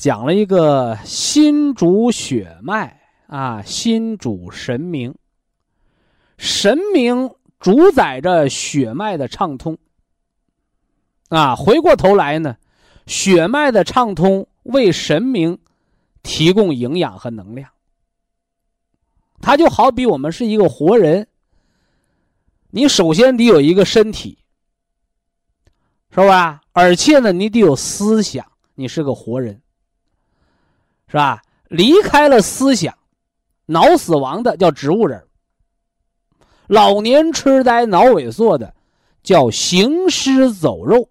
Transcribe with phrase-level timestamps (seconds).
[0.00, 5.14] 讲了一个心主血脉啊，心主神明，
[6.38, 9.76] 神明主宰着血脉的畅通
[11.28, 11.54] 啊。
[11.54, 12.56] 回过头来呢，
[13.06, 15.58] 血脉的畅通为神明
[16.22, 17.68] 提供营养和能量。
[19.42, 21.28] 它就好比我们是一个活人，
[22.70, 24.38] 你首先得有一个身体，
[26.10, 26.62] 是吧？
[26.72, 29.60] 而且呢，你得有思想，你是个活人。
[31.10, 31.42] 是吧？
[31.68, 32.96] 离开了思想，
[33.66, 35.22] 脑死亡的叫植物人。
[36.68, 38.72] 老年痴呆、脑萎缩的
[39.24, 41.08] 叫行尸走肉，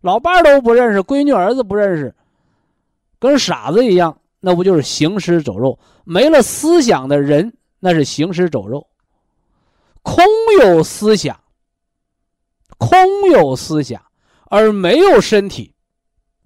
[0.00, 2.14] 老伴都不认识，闺女儿子不认识，
[3.18, 5.78] 跟傻子一样，那不就是行尸走肉？
[6.04, 8.86] 没了思想的人，那是行尸走肉。
[10.00, 10.24] 空
[10.62, 11.38] 有思想，
[12.78, 12.98] 空
[13.30, 14.02] 有思想
[14.46, 15.74] 而没有身体，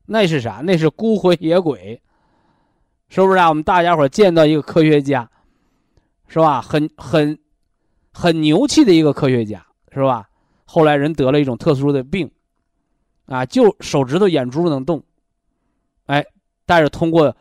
[0.05, 0.63] 那是啥？
[0.65, 2.03] 那是孤魂野鬼。
[3.15, 3.51] 是不是啊？
[3.51, 5.31] 我们大家伙见到一个科学家，
[6.29, 6.63] 是吧？
[6.63, 7.39] 很很
[8.11, 10.27] 很牛气的一个科学家，是吧？
[10.65, 12.31] 后来人得了一种特殊的病，
[13.27, 15.03] 啊，就手指头、眼珠能动，
[16.07, 16.25] 哎，
[16.65, 17.37] 但是通过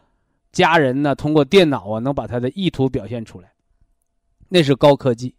[0.52, 3.54] 家人呢，通过电脑啊，能把他的意图表现出来，
[4.50, 5.34] 那是高科技。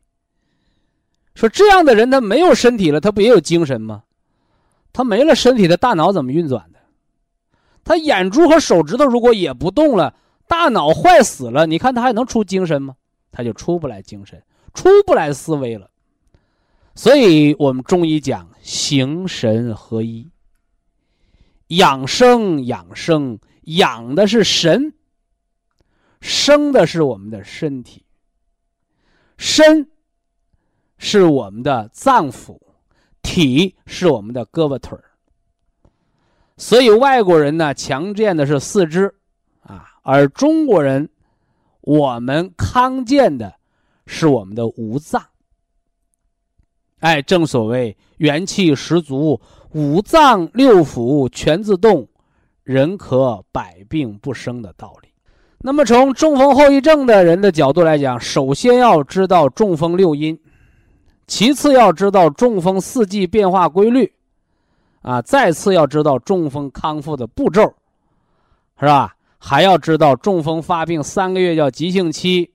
[1.34, 4.02] 说这样的人，他没有身体了，他不也有精神吗？
[4.94, 6.71] 他没了身体，的大脑怎么运转？
[7.84, 10.14] 他眼珠和手指头如果也不动了，
[10.46, 12.96] 大脑坏死了，你看他还能出精神吗？
[13.30, 14.42] 他就出不来精神，
[14.74, 15.90] 出不来思维了。
[16.94, 20.30] 所以我们中医讲形神合一，
[21.68, 24.92] 养生养生养的是神，
[26.20, 28.04] 生的是我们的身体，
[29.38, 29.88] 身
[30.98, 32.60] 是我们的脏腑，
[33.22, 35.11] 体是我们的胳膊腿儿。
[36.62, 39.12] 所以外国人呢强健的是四肢，
[39.62, 41.08] 啊，而中国人
[41.80, 43.52] 我们康健的
[44.06, 45.20] 是我们的五脏。
[47.00, 49.40] 哎，正所谓元气十足，
[49.72, 52.06] 五脏六腑全自动，
[52.62, 55.08] 人可百病不生的道理。
[55.58, 60.38] 那么从中风后遗症的人的角度来讲，首先要知道中风六因，
[61.26, 64.12] 其次要知道中风四季变化规律。
[65.02, 67.74] 啊，再次要知道中风康复的步骤，
[68.78, 69.16] 是吧？
[69.38, 72.52] 还要知道中风发病三个月叫急性期，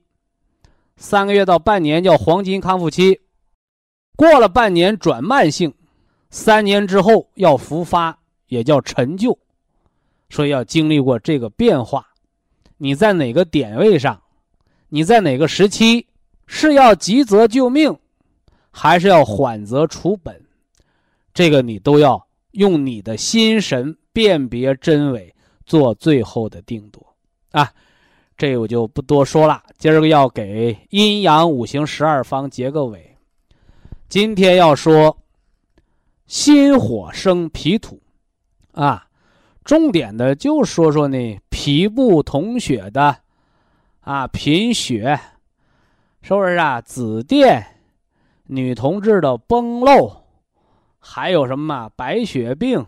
[0.96, 3.20] 三个月到半年叫黄金康复期，
[4.16, 5.74] 过了半年转慢性，
[6.30, 9.38] 三年之后要复发也叫陈旧，
[10.30, 12.06] 所以要经历过这个变化。
[12.78, 14.22] 你在哪个点位上？
[14.88, 16.06] 你在哪个时期？
[16.46, 17.94] 是要急则救命，
[18.70, 20.42] 还是要缓则除本？
[21.34, 22.27] 这个你都要。
[22.58, 25.32] 用你的心神辨别真伪，
[25.64, 27.14] 做最后的定夺，
[27.52, 27.72] 啊，
[28.36, 29.62] 这我就不多说了。
[29.76, 33.16] 今儿个要给阴阳五行十二方结个尾。
[34.08, 35.16] 今天要说
[36.26, 38.02] 心火生脾土，
[38.72, 39.06] 啊，
[39.64, 43.18] 重点的就说说呢脾不统血的，
[44.00, 45.20] 啊，贫血，
[46.22, 46.80] 是不是啊？
[46.80, 47.64] 紫癜，
[48.46, 50.17] 女同志的崩漏。
[50.98, 52.86] 还有什么白血病、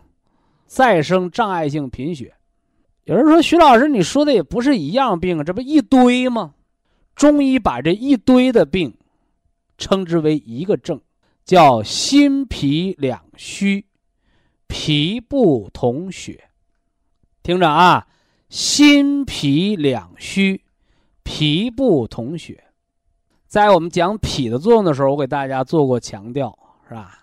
[0.65, 2.33] 再生障碍性贫血？
[3.05, 6.53] 有人说：“徐老师，你说的也不是一样病，这不一堆吗？”
[7.15, 8.95] 中医把这一堆的病
[9.77, 11.01] 称之为一个症，
[11.43, 13.85] 叫心脾两虚，
[14.67, 16.49] 脾不统血。
[17.43, 18.07] 听着啊，
[18.49, 20.63] 心脾两虚，
[21.23, 22.63] 脾不统血。
[23.47, 27.20] 在我们讲脾的作用的时候，我给大家做过强调，是吧？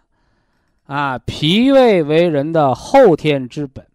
[0.88, 3.86] 啊，脾胃为人的后天之本，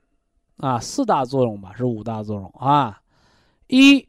[0.58, 3.02] 啊，四大作用吧，是五大作用啊。
[3.66, 4.08] 一，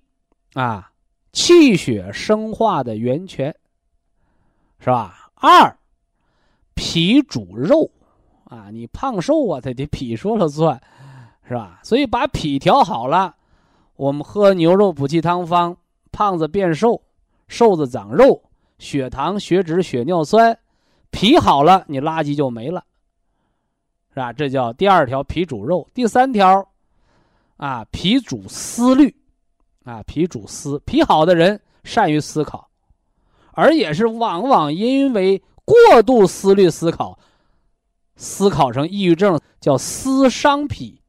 [0.52, 0.92] 啊，
[1.32, 3.56] 气血生化的源泉，
[4.78, 5.30] 是吧？
[5.36, 5.74] 二，
[6.74, 7.90] 脾主肉，
[8.44, 10.78] 啊，你胖瘦啊，它得 脾说了算，
[11.48, 11.80] 是吧？
[11.82, 13.34] 所以把脾调好了，
[13.96, 15.74] 我们喝牛肉补气汤方，
[16.12, 17.00] 胖子变瘦，
[17.48, 18.42] 瘦子长肉，
[18.78, 20.58] 血糖、血脂、血尿酸。
[21.14, 22.84] 脾好了，你垃圾就没了，
[24.12, 24.32] 是吧？
[24.32, 25.88] 这叫第二条，脾主肉。
[25.94, 26.68] 第三条，
[27.56, 29.14] 啊，脾主思虑，
[29.84, 30.82] 啊，脾主思。
[30.84, 32.68] 脾好的人善于思考，
[33.52, 37.16] 而也是往往因为过度思虑思考，
[38.16, 41.00] 思考成抑郁症，叫思伤脾，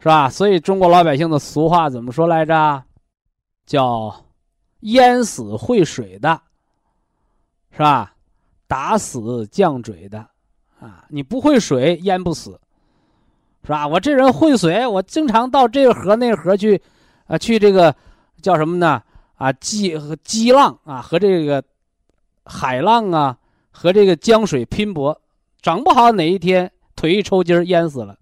[0.00, 0.28] 是吧？
[0.28, 2.84] 所以中国老百姓的俗话怎么说来着？
[3.64, 4.26] 叫
[4.80, 6.42] 淹死会水的，
[7.72, 8.14] 是吧？
[8.70, 10.24] 打死犟嘴的，
[10.78, 12.52] 啊，你不会水淹不死，
[13.64, 13.88] 是吧？
[13.88, 16.80] 我这人会水，我经常到这个河那河去，
[17.26, 17.92] 啊，去这个
[18.40, 19.02] 叫什么呢？
[19.34, 21.60] 啊，激激浪啊，和这个
[22.44, 23.36] 海浪啊，
[23.72, 25.20] 和这个江水拼搏，
[25.60, 28.16] 整不好哪一天腿一抽筋淹死了。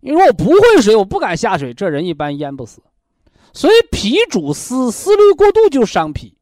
[0.00, 2.80] 你说我不会水，我不敢下水，这人一般淹不死。
[3.52, 6.34] 所以脾主思，思虑过度就伤脾，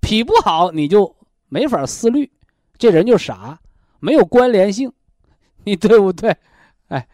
[0.00, 1.16] 脾不好你就
[1.48, 2.30] 没法思虑。
[2.78, 3.58] 这人就傻，
[4.00, 4.92] 没有关联性，
[5.64, 6.36] 你对不对？
[6.88, 7.08] 哎，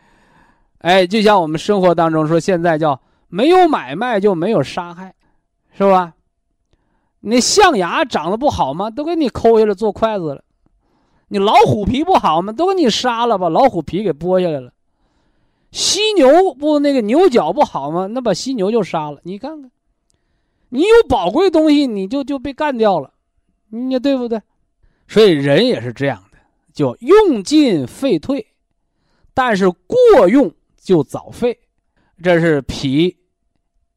[0.78, 5.14] 哎，就像我们生活当中说，现在叫没有买卖就没有杀害，
[5.72, 6.14] 是吧？
[7.20, 8.90] 那象牙长得不好吗？
[8.90, 10.42] 都给你抠下来做筷子了。
[11.28, 12.52] 你老虎皮不好吗？
[12.52, 14.72] 都给你杀了，把老虎皮给剥下来了。
[15.70, 18.06] 犀牛不那个牛角不好吗？
[18.08, 19.20] 那把犀牛就杀了。
[19.22, 19.70] 你看看，
[20.68, 23.14] 你有宝贵东西，你就就被干掉了，
[23.70, 24.42] 你对不对？
[25.12, 26.38] 所以人也是这样的，
[26.72, 28.46] 就用进废退，
[29.34, 31.60] 但是过用就早废。
[32.22, 33.18] 这是脾，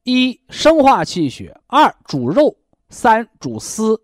[0.03, 2.57] 一生化气血，二主肉，
[2.89, 3.97] 三主丝。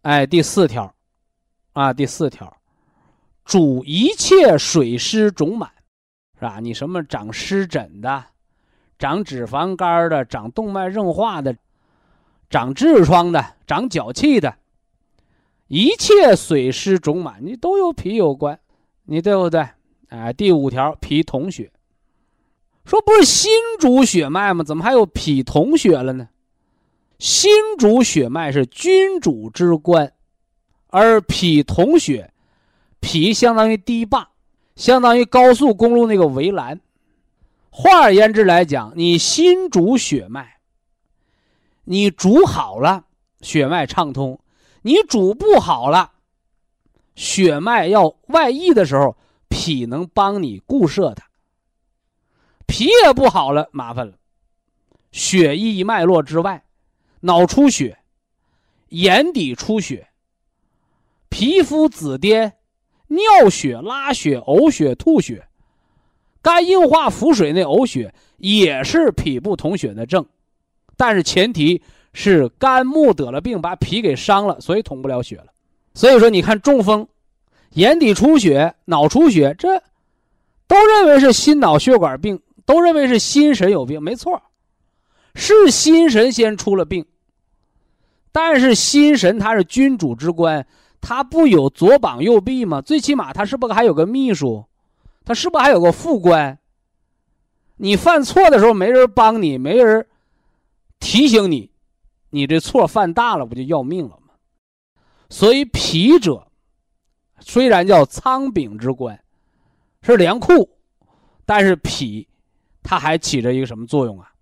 [0.00, 0.94] 哎，第四条，
[1.74, 2.56] 啊，第四条，
[3.44, 5.70] 主一切水湿肿满，
[6.36, 6.58] 是吧？
[6.58, 8.24] 你什么长湿疹的，
[8.98, 11.54] 长脂肪肝的，长动脉硬化的，
[12.48, 14.56] 长痔疮的，长脚气的。
[15.68, 18.58] 一切水湿肿满，你都有脾有关，
[19.04, 19.66] 你对不对？
[20.08, 21.70] 哎，第五条，脾统血。
[22.84, 24.62] 说不是心主血脉吗？
[24.62, 26.28] 怎么还有脾同血了呢？
[27.18, 30.12] 心主血脉是君主之官，
[30.88, 32.32] 而脾同血，
[33.00, 34.28] 脾相当于堤坝，
[34.76, 36.78] 相当于高速公路那个围栏。
[37.70, 40.58] 换而言之来讲，你心主血脉，
[41.84, 43.06] 你主好了，
[43.40, 44.36] 血脉畅通；
[44.86, 46.12] 你主不好了，
[47.14, 49.16] 血脉要外溢的时候，
[49.48, 51.26] 脾能帮你固摄它。
[52.66, 54.18] 脾也不好了，麻烦了，
[55.10, 56.62] 血溢脉络之外，
[57.20, 57.96] 脑出血、
[58.90, 60.06] 眼底出血、
[61.30, 62.52] 皮肤紫癜、
[63.06, 65.48] 尿血、拉血、呕血、吐血。
[66.42, 70.26] 肝硬化腹水那呕血也是脾不统血的症，
[70.94, 71.80] 但是前提
[72.14, 75.48] 是肝木得了病，把脾给伤了，所以统不了血了。
[75.92, 77.06] 所以说，你看中风、
[77.72, 79.82] 眼底出血、脑出血，这
[80.66, 84.40] 都认为是心脑血管病，都认为是心神有病，没错，
[85.34, 87.04] 是心神先出了病。
[88.32, 90.66] 但是心神它是君主之官，
[91.00, 92.80] 它不有左膀右臂吗？
[92.80, 94.64] 最起码它是不是还有个秘书？
[95.24, 96.58] 他是不是还有个副官？
[97.76, 100.06] 你犯错的时候没人帮你，没人
[101.00, 101.70] 提醒你，
[102.34, 104.34] 你这错犯大了不就要命了吗？
[105.30, 106.48] 所以脾者
[107.38, 109.22] 虽然叫仓廪之官，
[110.02, 110.68] 是粮库，
[111.46, 112.26] 但是脾
[112.82, 114.32] 它还起着一个什么作用啊？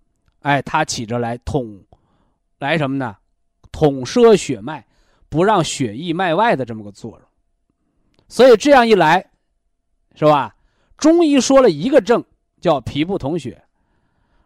[0.41, 1.83] 哎，它起着来统，
[2.57, 3.15] 来什么呢？
[3.71, 4.83] 统摄血脉，
[5.29, 7.21] 不让血溢脉外的这么个作用。
[8.27, 9.29] 所以这样一来，
[10.15, 10.55] 是吧？
[10.97, 12.25] 中医说了一个症
[12.59, 13.63] 叫脾不统血，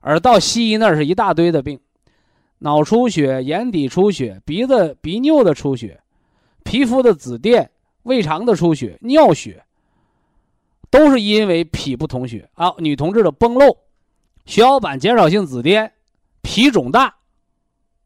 [0.02, 1.80] 而到西医那是一大堆的病，
[2.60, 6.02] 脑出血、眼底出血、鼻子鼻衄的出血、
[6.64, 7.68] 皮肤的紫癜、
[8.04, 9.64] 胃肠的出血、尿血，
[10.90, 12.74] 都是因为脾不统血啊。
[12.80, 13.78] 女同志的崩漏、
[14.46, 15.92] 血小板减少性紫癜、
[16.42, 17.14] 脾肿大，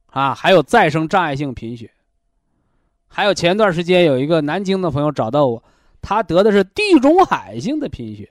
[0.08, 1.90] 啊，还有再生障碍性贫血，
[3.08, 5.64] 还有前段时间有一个南京的朋友找到我，
[6.02, 8.30] 他得的是地中海性的贫血。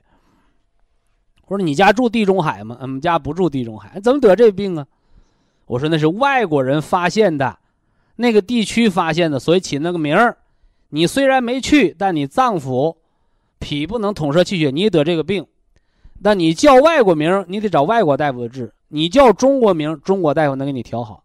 [1.47, 2.77] 我说你家住地中海吗？
[2.79, 4.85] 我们家不住地中海，怎么得这病啊？
[5.71, 7.57] 我说那是外国人发现的，
[8.17, 10.37] 那个地区发现的，所以起那个名儿。
[10.89, 12.97] 你虽然没去，但你脏腑
[13.57, 15.47] 脾不能统摄气血，你得这个病。
[16.19, 21.23] 那你叫外国名儿，你得找外国大夫治；你叫中国名儿，中国大夫能给你调好。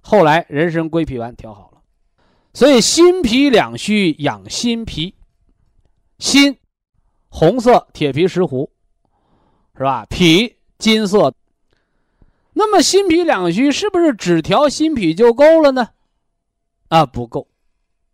[0.00, 1.82] 后来人参归脾丸调好了，
[2.54, 5.14] 所以心脾两虚养心脾，
[6.18, 6.56] 心
[7.28, 8.70] 红色铁皮石斛。
[9.76, 10.06] 是吧？
[10.08, 11.34] 脾金色，
[12.60, 15.90] 那么心脾两虚是不是只调心脾就够了呢？
[16.88, 17.46] 啊，不够。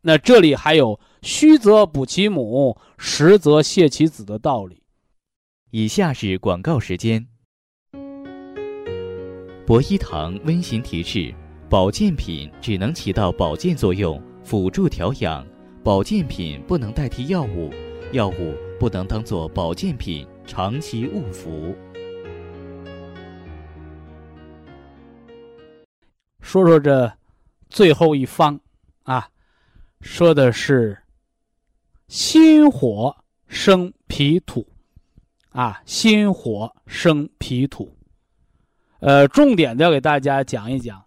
[0.03, 4.83] 那这里还有虚则补其母，实则泻其子的道理。
[5.71, 7.27] 以下是广告时间。
[9.65, 11.35] 博一堂温馨提示：
[11.71, 15.43] 保健品只能起到保健作用，辅助调养；
[15.83, 17.73] 保健品不能代替药物，
[18.13, 20.27] 药物不能当做保健品。
[20.47, 21.75] 长期误服。
[26.45, 27.11] 说说这
[27.71, 28.61] 最后一方
[29.05, 29.27] 啊，
[30.03, 30.97] 说的是
[32.07, 33.17] 心火
[33.49, 34.69] 生脾土
[35.49, 37.97] 啊，心火生脾土。
[39.01, 41.03] 呃，重点的要给大家讲一讲，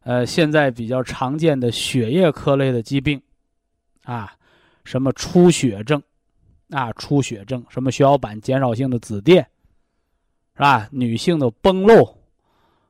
[0.00, 3.22] 呃，现在比较常见的血液科类的疾病
[4.02, 4.36] 啊，
[4.84, 6.02] 什么出血症。
[6.70, 9.36] 啊，出血症，什么血小板减少性的紫癜，
[10.56, 10.88] 是吧？
[10.90, 12.15] 女性的崩漏，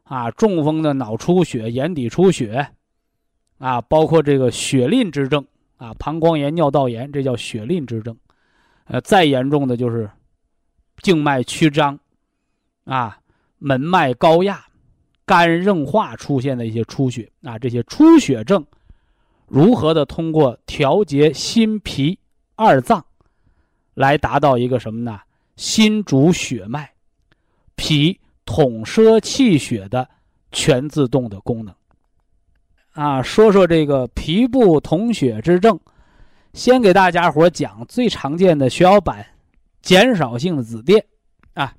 [0.06, 2.68] 啊，中风的脑出血、眼底出血，
[3.58, 5.44] 啊，包括这个血淋之症，
[5.76, 8.16] 啊，膀胱炎、尿道炎，这叫血淋之症。
[8.84, 10.08] 呃，再严重的就是
[11.02, 11.98] 静脉曲张，
[12.84, 13.18] 啊，
[13.58, 14.64] 门脉高压、
[15.25, 18.64] 肝硬化出现的一些出血，啊，这些出血症，
[19.48, 22.16] 如何的通过调节心脾
[22.54, 23.04] 二脏？
[23.94, 25.18] 来达到一个什么呢？
[25.56, 26.92] 心主血脉，
[27.75, 30.09] 脾统摄气血的
[30.53, 31.75] 全自动的功能。
[32.93, 35.79] 啊，说说这个脾不统血之症，
[36.55, 39.26] 先给大家伙讲最常见的血小板
[39.83, 41.05] 减少性的紫癜
[41.53, 41.75] 啊。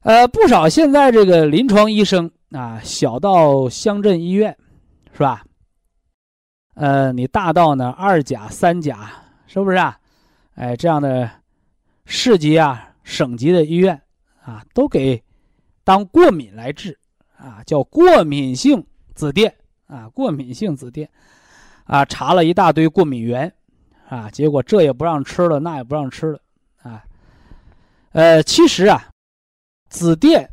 [0.00, 4.54] 呃，不少现在这个临床医生啊，小到乡镇医院，
[5.12, 5.42] 是吧？
[6.74, 9.10] 呃，你大到呢二甲、三甲，
[9.46, 9.98] 是不是啊？
[10.54, 11.30] 哎，这样的
[12.04, 14.00] 市级啊、省级的医院
[14.44, 15.22] 啊，都给
[15.88, 16.98] 当过敏来治
[17.38, 19.50] 啊，叫过敏性紫癜
[19.86, 21.08] 啊，过敏性紫癜
[21.84, 23.50] 啊，查了一大堆过敏源
[24.06, 26.38] 啊，结果这也不让吃了，那也不让吃了
[26.82, 27.02] 啊。
[28.12, 29.08] 呃，其实啊，
[29.88, 30.46] 紫癜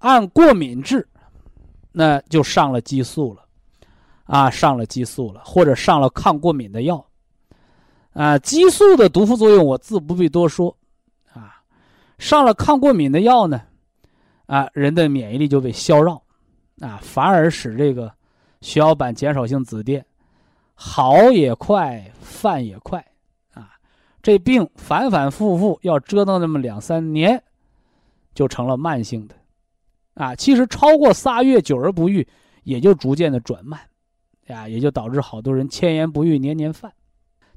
[0.00, 1.08] 按过敏治，
[1.90, 3.46] 那就上了激素了，
[4.24, 7.02] 啊，上了激素了，或者上了抗过敏的药，
[8.12, 10.76] 啊，激素的毒副作用我自不必多说，
[11.32, 11.62] 啊，
[12.18, 13.62] 上了抗过敏的药呢，
[14.48, 16.20] 啊，人的免疫力就被消扰，
[16.80, 18.12] 啊，反而使这个
[18.62, 20.02] 血小板减少性紫癜
[20.74, 22.98] 好也快，犯也快，
[23.52, 23.70] 啊，
[24.22, 27.42] 这病反反复复要折腾那么两三年，
[28.34, 29.34] 就成了慢性的。
[30.14, 32.26] 啊，其实超过仨月久而不愈，
[32.64, 33.78] 也就逐渐的转慢，
[34.46, 36.90] 呀，也就导致好多人千言不愈年年犯。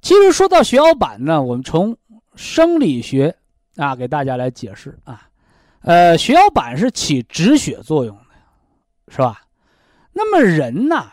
[0.01, 1.95] 其实说到血小板呢，我们从
[2.35, 3.35] 生理学
[3.77, 5.29] 啊给大家来解释啊，
[5.81, 8.23] 呃，血小板是起止血作用的，
[9.07, 9.41] 是吧？
[10.13, 11.11] 那么人呢，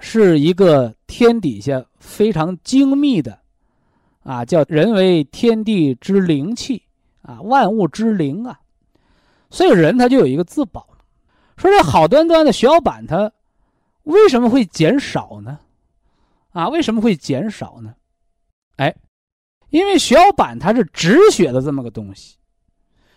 [0.00, 3.38] 是一个天底下非常精密的，
[4.24, 6.82] 啊，叫人为天地之灵气
[7.22, 8.58] 啊，万物之灵啊。
[9.48, 10.88] 所以人他就有一个自保，
[11.56, 13.30] 说这好端端的血小板它
[14.02, 15.60] 为什么会减少呢？
[16.50, 17.94] 啊，为什么会减少呢？
[18.76, 18.96] 哎，
[19.68, 22.38] 因为血小板它是止血的这么个东西，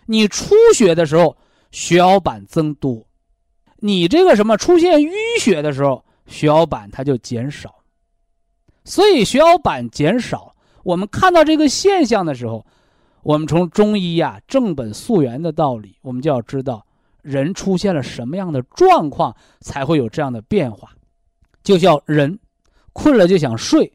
[0.06, 1.36] 你出血的时候
[1.70, 3.06] 血小板增多，
[3.76, 7.74] 你这个什么出现淤血的时候血小板它就减少，
[8.84, 12.64] 所以血小板减少，我们看到这个现象的时候。
[13.24, 16.84] 我们从中医呀正本溯源的道理，我们就要知道
[17.22, 20.90] 人出现了什么样的状况才会有这样的变化。
[21.62, 22.38] 就叫人
[22.92, 23.90] 困了就想睡，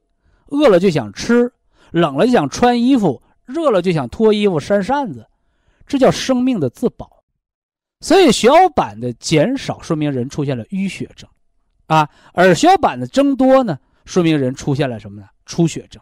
[0.48, 1.54] 饿了就想吃，
[1.92, 5.28] 冷了就想穿衣服，热了就想脱衣服扇扇子，
[5.90, 7.22] 这叫生命的自保。
[8.00, 11.30] 所以血小板的减少说明人出现了淤血症，
[11.88, 15.28] 啊，而血小板的增多呢，说明人出现了什么呢？
[15.46, 16.02] 出血症，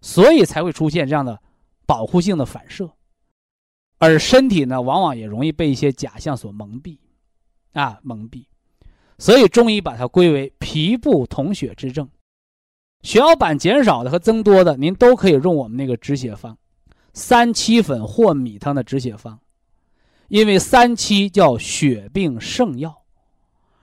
[0.00, 1.40] 所以才会出现这样的。
[1.84, 2.90] 保护性的反射，
[3.98, 6.96] 而身体呢，往往也容易被一些假象所蒙蔽，
[7.72, 8.46] 啊，蒙蔽，
[9.18, 12.08] 所以中医把它归为脾不统血之症。
[13.02, 16.56] 血小板减少的和增多的，您都可以用我们那个止血方，
[17.14, 19.40] 三七粉或米汤的止血方，
[20.28, 23.02] 因为三七叫血病圣药，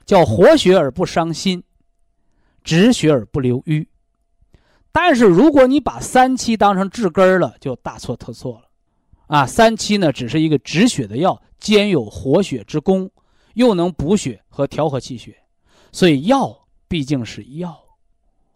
[0.05, 1.63] 叫活血而不伤心，
[2.63, 3.87] 止血而不留瘀。
[4.91, 8.69] 但是如果你把三七当成治根儿了，就大错特错了，
[9.27, 13.11] 啊，三七呢只是一个止血的药，兼有活血之功，
[13.53, 15.37] 又能补血和调和气血，
[15.91, 17.79] 所以药毕竟是药，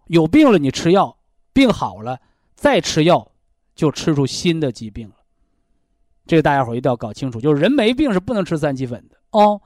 [0.07, 1.15] 有病了你吃药，
[1.53, 2.19] 病好了
[2.55, 3.31] 再吃药，
[3.75, 5.15] 就吃出新的疾病了，
[6.25, 9.61] 这个大家伙一定要搞清楚，就是人没病是不能吃三七粉的哦。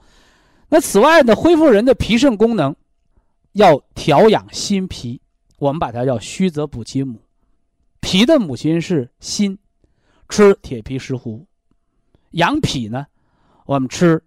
[0.70, 2.76] 那此外呢，恢复人的脾肾功能，
[3.54, 5.22] 要调养心脾。
[5.60, 7.20] 我们把它叫虚则补其母，
[8.00, 9.58] 脾的母亲是心，
[10.30, 11.46] 吃铁皮石斛，
[12.32, 13.08] 养脾呢，
[13.66, 14.24] 我们吃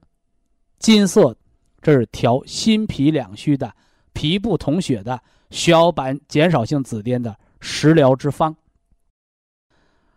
[0.78, 1.36] 金色，
[1.80, 3.72] 这是调心脾两虚的、
[4.12, 8.56] 脾不统血的、血小板减少性紫癜的食疗之方。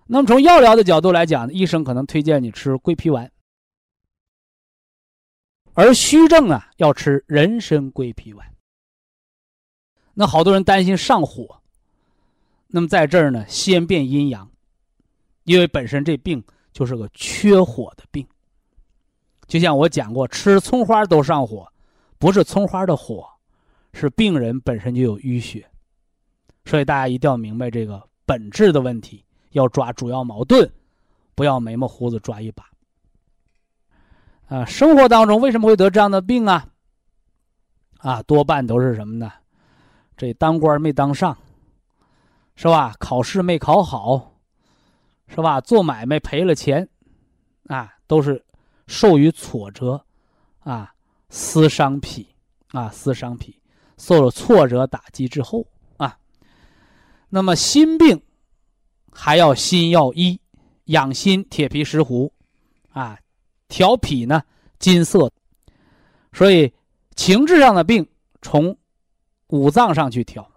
[0.05, 3.31] 那么从药疗的角度来讲，医生可能推荐你吃桂皮丸，
[5.73, 8.45] 而虚症啊要吃人参桂皮丸。
[10.13, 11.61] 那好多人担心上火，
[12.67, 14.51] 那么在这儿呢，先变阴阳，
[15.45, 18.27] 因为本身这病就是个缺火的病。
[19.47, 21.71] 就像我讲过，吃葱花都上火，
[22.19, 23.27] 不是葱花的火，
[23.93, 25.67] 是病人本身就有淤血。
[26.65, 29.22] 所以大家一定要明白这个本质的问题，
[29.53, 30.69] 要抓主要矛盾，
[31.33, 32.69] 不要眉毛胡子抓一把。
[34.47, 36.67] 啊，生活当中为什么会得这样的病啊？
[37.99, 39.31] 啊，多半都是什么呢？
[40.15, 41.35] 这当官没当上，
[42.55, 42.93] 是吧？
[42.99, 44.33] 考试没考好，
[45.27, 45.59] 是吧？
[45.61, 46.87] 做买卖赔了钱，
[47.67, 48.45] 啊，都是
[48.85, 50.05] 受于挫折，
[50.59, 50.93] 啊，
[51.29, 52.27] 思伤脾，
[52.67, 53.59] 啊，思伤脾，
[53.97, 55.65] 受了挫折打击之后，
[55.97, 56.19] 啊，
[57.29, 58.21] 那么心病
[59.13, 60.39] 还要心药医，
[60.85, 62.31] 养心铁皮石斛，
[62.89, 63.17] 啊，
[63.67, 64.43] 调脾呢
[64.79, 65.31] 金色，
[66.31, 66.73] 所以
[67.15, 68.07] 情志上的病
[68.41, 68.77] 从。
[69.49, 70.49] 五脏上去调，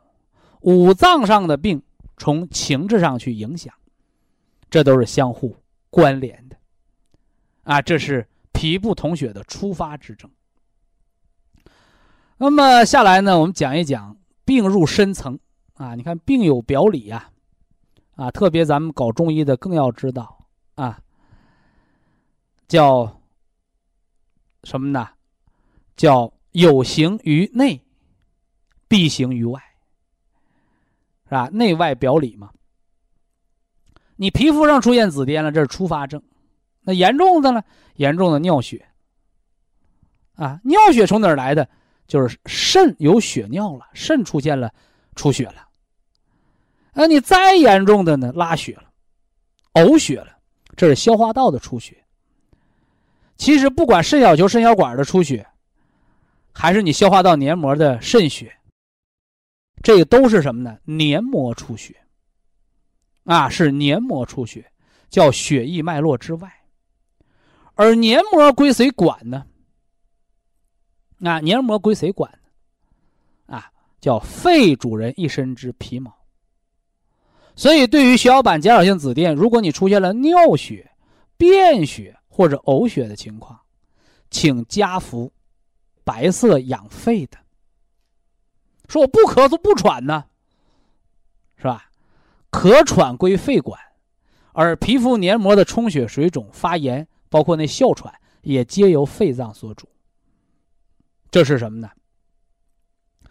[0.61, 1.83] 五脏上的病
[2.17, 3.75] 从情志上去影响，
[4.71, 5.55] 这都是相互
[5.91, 6.57] 关联的，
[7.65, 10.31] 啊，这是脾不统血的出发之症。
[12.39, 14.17] 那么下来呢，我们讲一讲
[14.47, 15.39] 病入深层。
[15.75, 17.31] 啊，你看病有表里呀，
[18.17, 20.99] 啊，特别咱们搞中医的更要知道啊，
[22.69, 23.21] 叫
[24.65, 25.09] 什么呢？
[25.97, 27.81] 叫有形于内。
[28.89, 29.61] 必行于外，
[31.25, 31.49] 是吧？
[31.53, 32.53] 内外表里嘛。
[34.15, 36.23] 你皮肤上出现紫癜了，这是初发症，
[36.83, 37.65] 那严重的呢？
[37.97, 38.87] 严重的尿血。
[40.37, 41.69] 啊，尿血从哪儿来的？
[42.07, 44.73] 就是肾有血尿了，肾出现了
[45.17, 45.66] 出血了。
[46.99, 48.33] 那你再严重的呢？
[48.35, 48.91] 拉血了，
[49.75, 50.39] 呕血了，
[50.77, 52.03] 这是消化道的出血。
[53.37, 55.47] 其实不管肾小球、肾小管的出血，
[56.55, 58.51] 还是你消化道黏膜的渗血，
[59.83, 60.79] 这个都是什么呢？
[60.85, 61.95] 黏膜出血。
[63.25, 64.73] 啊，是黏膜出血，
[65.11, 66.51] 叫血液脉络之外。
[67.75, 69.45] 而黏膜归谁管呢？
[71.21, 72.33] 啊，黏膜归谁管？
[73.45, 76.11] 啊，叫肺主人一身之皮毛。
[77.57, 80.93] 所以，对于血小板减少性紫癜，如果你出现了尿血、
[81.39, 83.59] 便血或者呕血的情况，
[84.31, 85.33] 请加服
[86.05, 87.39] 白色养肺的。
[88.89, 90.27] 说我不咳嗽不喘呢，
[91.57, 91.91] 是吧？
[92.51, 93.81] 咳喘归肺管，
[94.53, 99.89] 而皮肤黏膜的充血、水肿、发炎，包括那哮喘，也皆由肺脏所主。
[101.31, 101.91] 这是什么呢？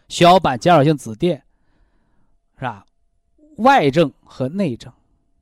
[0.10, 1.40] 血小板减少性紫癜，
[2.56, 2.84] 是吧？
[3.58, 4.92] 外症和内症，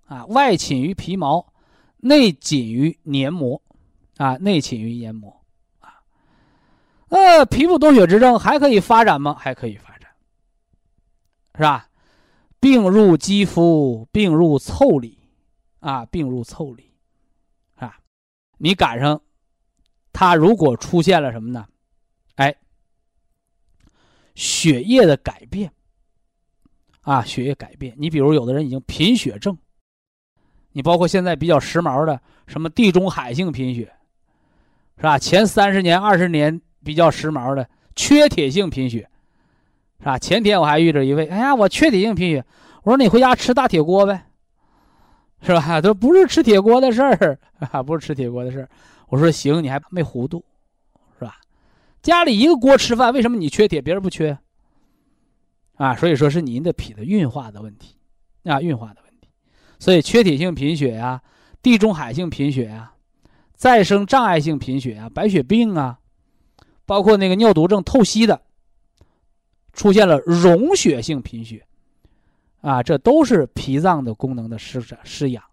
[0.06, 1.54] 啊，外侵于皮毛，
[1.98, 3.62] 内紧于黏膜，
[4.18, 5.44] 啊，内侵于黏膜，
[5.80, 6.04] 啊，
[7.08, 9.34] 呃，皮肤多血之症还可以发展吗？
[9.34, 10.10] 还可以发展，
[11.56, 11.90] 是吧？
[12.60, 15.18] 病入肌肤，病入腠理，
[15.80, 16.94] 啊，病入腠理，
[17.76, 17.98] 啊，
[18.58, 19.22] 你赶上，
[20.12, 21.68] 它如果出现了什么呢？
[22.36, 22.56] 哎，
[24.36, 25.72] 血液的改变，
[27.04, 27.94] 啊，血液改变。
[27.98, 29.58] 你比如有的人已经贫血症，
[30.72, 33.92] 你包括现在比较时髦的什么地中海性贫血，
[34.98, 35.18] 是吧？
[35.18, 39.08] 前三十年、二十年比较时髦的缺铁性贫血，
[40.00, 40.18] 是吧？
[40.18, 42.44] 前天我还遇着一位，哎呀，我缺铁性贫血，
[42.84, 44.26] 我说你回家吃大铁锅呗，
[45.42, 45.62] 是吧？
[45.62, 47.38] 他说不是吃铁锅的事儿
[47.72, 48.70] 啊，不是吃铁锅的事儿。
[49.10, 50.44] 我说行，你还没糊涂。
[51.20, 51.36] 是吧
[52.02, 54.38] 家里一个锅吃饭，为什么你缺铁，别人不缺？
[55.76, 57.96] 啊，所以说是您的脾的运化的问题，
[58.44, 59.28] 啊，运化的问题。
[59.80, 61.22] 所以缺铁性贫血呀，
[61.62, 62.94] 地中海性贫血呀，
[63.54, 66.00] 再生障碍性贫血啊，白血病啊，
[66.86, 68.42] 包括那个尿毒症透析的，
[69.74, 71.66] 出现了溶血性贫血，
[72.62, 75.44] 啊，这都是脾脏的功能的失失养。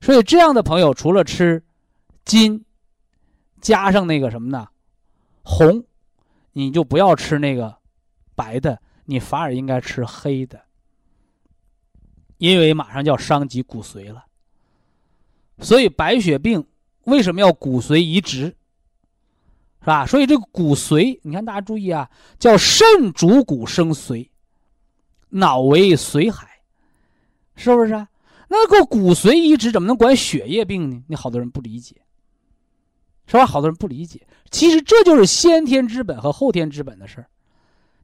[0.00, 1.62] 所以这样的朋友，除了吃
[2.24, 2.64] 金，
[3.60, 4.66] 加上那个什么呢？
[5.42, 5.84] 红，
[6.52, 7.76] 你就不要吃那个
[8.34, 10.60] 白的，你反而应该吃黑的，
[12.38, 14.24] 因为马上就要伤及骨髓了。
[15.60, 16.66] 所以白血病
[17.04, 18.46] 为什么要骨髓移植，
[19.80, 20.06] 是吧？
[20.06, 24.28] 所以这个骨髓，你看大家注意啊，叫肾主骨生髓，
[25.28, 26.48] 脑为髓海，
[27.56, 28.08] 是不是啊？
[28.48, 31.02] 那个骨髓移植怎么能管血液病呢？
[31.08, 31.96] 你好多人不理解。
[33.24, 33.46] 是吧？
[33.46, 37.30] 好多人不理解，其实这就是先天之本和后天之本的事儿。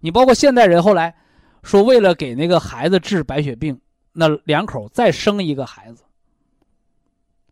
[0.00, 1.16] 你包括现代人后来
[1.62, 3.80] 说，为了给那个孩子治白血病，
[4.12, 6.04] 那两口再生一个孩子，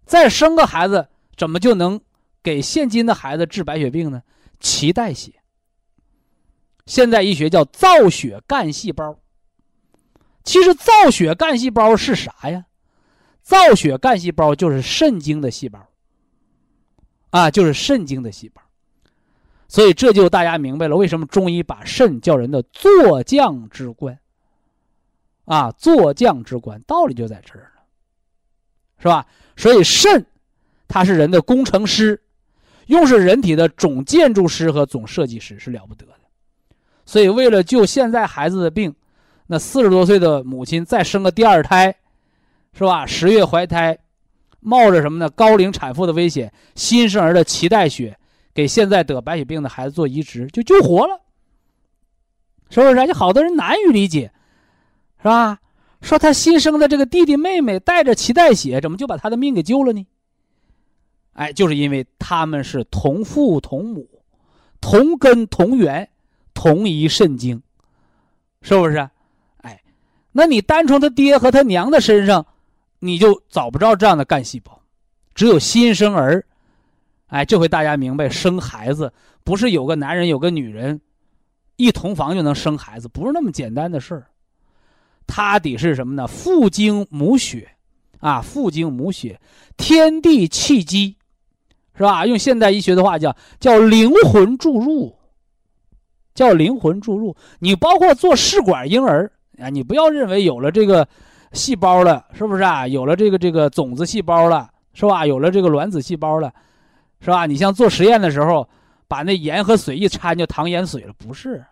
[0.05, 2.01] 再生个孩子，怎么就能
[2.43, 4.23] 给现今的孩子治白血病呢？
[4.61, 5.33] 脐带血，
[6.87, 9.19] 现代医学叫造血干细胞。
[10.45, 12.65] 其实造血干细胞是啥呀？
[13.43, 15.87] 造血干细胞就是肾经的细胞。
[17.31, 18.63] 啊，就是肾经的细胞，
[19.69, 24.19] 所以这就大家明白了为什么中医把肾叫人的坐将之官。
[25.45, 27.83] 啊，坐将之官道理就在这儿了，
[28.99, 29.27] 是吧？
[29.57, 30.27] 所以肾，
[30.89, 32.21] 它是人的工程师，
[32.87, 36.13] 又是人体的总建筑师和总设计师，是了不得的。
[37.05, 38.93] 所以为了救现在孩子的病，
[39.47, 41.95] 那四十多岁的母亲再生个第二胎，
[42.73, 43.07] 是吧？
[43.07, 43.97] 十月怀胎。
[44.59, 45.31] 冒着什么呢？
[45.31, 48.19] 高龄产妇的危险，新生儿的脐带血，
[48.57, 51.21] 给现在得白血病的孩子做移植，就救活了，
[52.71, 53.07] 是不是？
[53.07, 54.33] 就好多人难于理解，
[55.19, 55.59] 是吧？
[56.01, 60.07] 说他新生的这个弟弟妹妹带着脐带血，怎么就把他的命给救了呢？
[61.35, 64.09] 哎，就是因为他们是同父同母，
[64.81, 66.09] 同根同源，
[66.55, 67.63] 同一肾经，
[68.63, 68.97] 是不是？
[69.59, 69.83] 哎，
[70.33, 72.47] 那你单从他爹和他娘的身上。
[72.99, 74.81] 你就找不着这样的干细胞，
[75.35, 76.43] 只有新生儿。
[77.27, 79.13] 哎，这回大家明白，生孩子
[79.45, 81.01] 不是有个男人有个女人，
[81.77, 84.27] 一同房就能生孩子，不是那么简单的事儿。
[85.27, 86.27] 他得是什么呢？
[86.27, 87.69] 父精母血，
[88.21, 89.41] 啊，父精母血，
[89.77, 91.17] 天地气机，
[91.97, 92.25] 是吧？
[92.27, 95.17] 用现代医学的话叫叫灵魂注入，
[96.35, 97.37] 叫灵魂注入。
[97.59, 101.07] 你包括做试管婴儿啊，你不要认为有了这个。
[101.53, 102.87] 细胞了，是不是啊？
[102.87, 105.25] 有了这个这个种子细胞了，是吧？
[105.25, 106.53] 有了这个卵子细胞了，
[107.27, 107.45] 是吧？
[107.45, 108.69] 你像做实验的时候，
[109.09, 111.65] 把那盐和水一掺就糖盐水了，不是。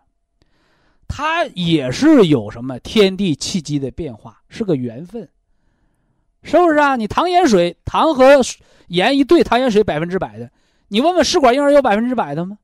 [1.07, 5.29] 它也是有什么天地气机的变化，是个缘分，
[6.43, 6.97] 是不是啊？
[6.97, 8.41] 你糖盐水，糖和
[8.89, 10.51] 盐一兑，糖盐水百分之百的，
[10.89, 12.59] 你问问试管婴儿有百分之百的吗？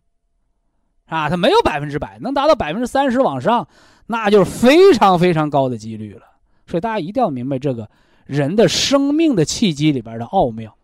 [1.07, 3.69] 啊，它没有百分之百，能达到百分之三十往上，
[4.07, 6.23] 那就是非常非常高的几率了。
[6.67, 7.89] 所以大家一定要明白这个
[8.27, 10.77] 人的生命的契机里边的奥妙，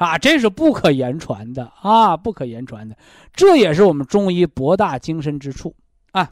[0.00, 2.96] 啊，这是不可言传的啊，不可言传的，
[3.34, 5.74] 这也是我们中医博大精深之处
[6.12, 6.30] 啊。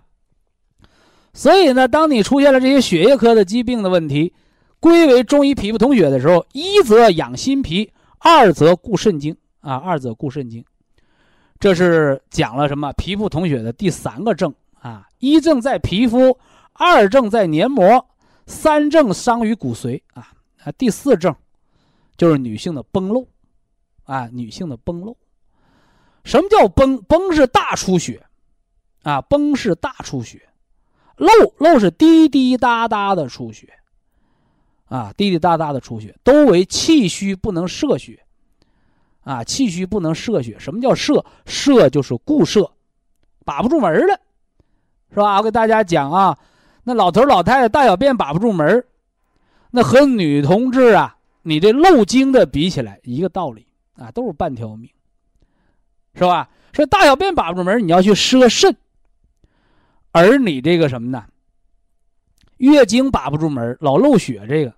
[1.35, 4.33] 所以呢，当你出现了这些血液科的疾病的问题，
[4.81, 10.65] 归为中医脾不统血的时候，一则养心脾，二则固肾精啊，二则固肾精。
[11.61, 12.91] 这是讲了什么？
[12.95, 16.39] 脾不统血的第三个症啊，一症在皮肤，
[16.73, 18.07] 二症在黏膜，
[18.47, 20.33] 三症伤于骨髓啊
[20.65, 21.37] 啊，第四症
[22.17, 23.29] 就是女性的崩漏
[24.09, 25.15] 啊，女性的崩漏。
[26.25, 27.03] 什么叫崩？
[27.03, 28.25] 崩是大出血
[29.03, 30.49] 啊，崩是大出血，
[31.17, 33.69] 漏漏是滴滴答答的出血
[34.87, 38.19] 啊，滴滴答答的出血，都为气虚不能摄血。
[39.25, 40.59] 啊，气虚不能摄血。
[40.59, 41.23] 什么叫摄？
[41.45, 42.73] 摄就是固摄，
[43.45, 44.19] 把不住门了，
[45.11, 45.37] 是吧？
[45.37, 46.39] 我给大家讲啊，
[46.83, 48.83] 那老头老太太大小便把不住门
[49.71, 53.67] 那和女同志啊，你这漏精的比起来，一个道理
[53.99, 54.89] 啊，都是半条命，
[56.15, 56.49] 是吧？
[56.73, 58.75] 说大小便把不住门你要去摄肾，
[60.13, 61.25] 而你这个什么呢？
[62.59, 64.73] 月经把不住门老漏血，这个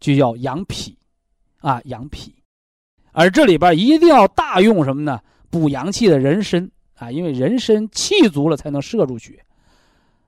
[0.00, 0.98] 就叫养脾，
[1.60, 2.34] 啊，养脾。
[3.12, 5.20] 而这里边一定要大用什么呢？
[5.50, 9.44] 补阳气的人参啊，因为人参气足了才能摄住血，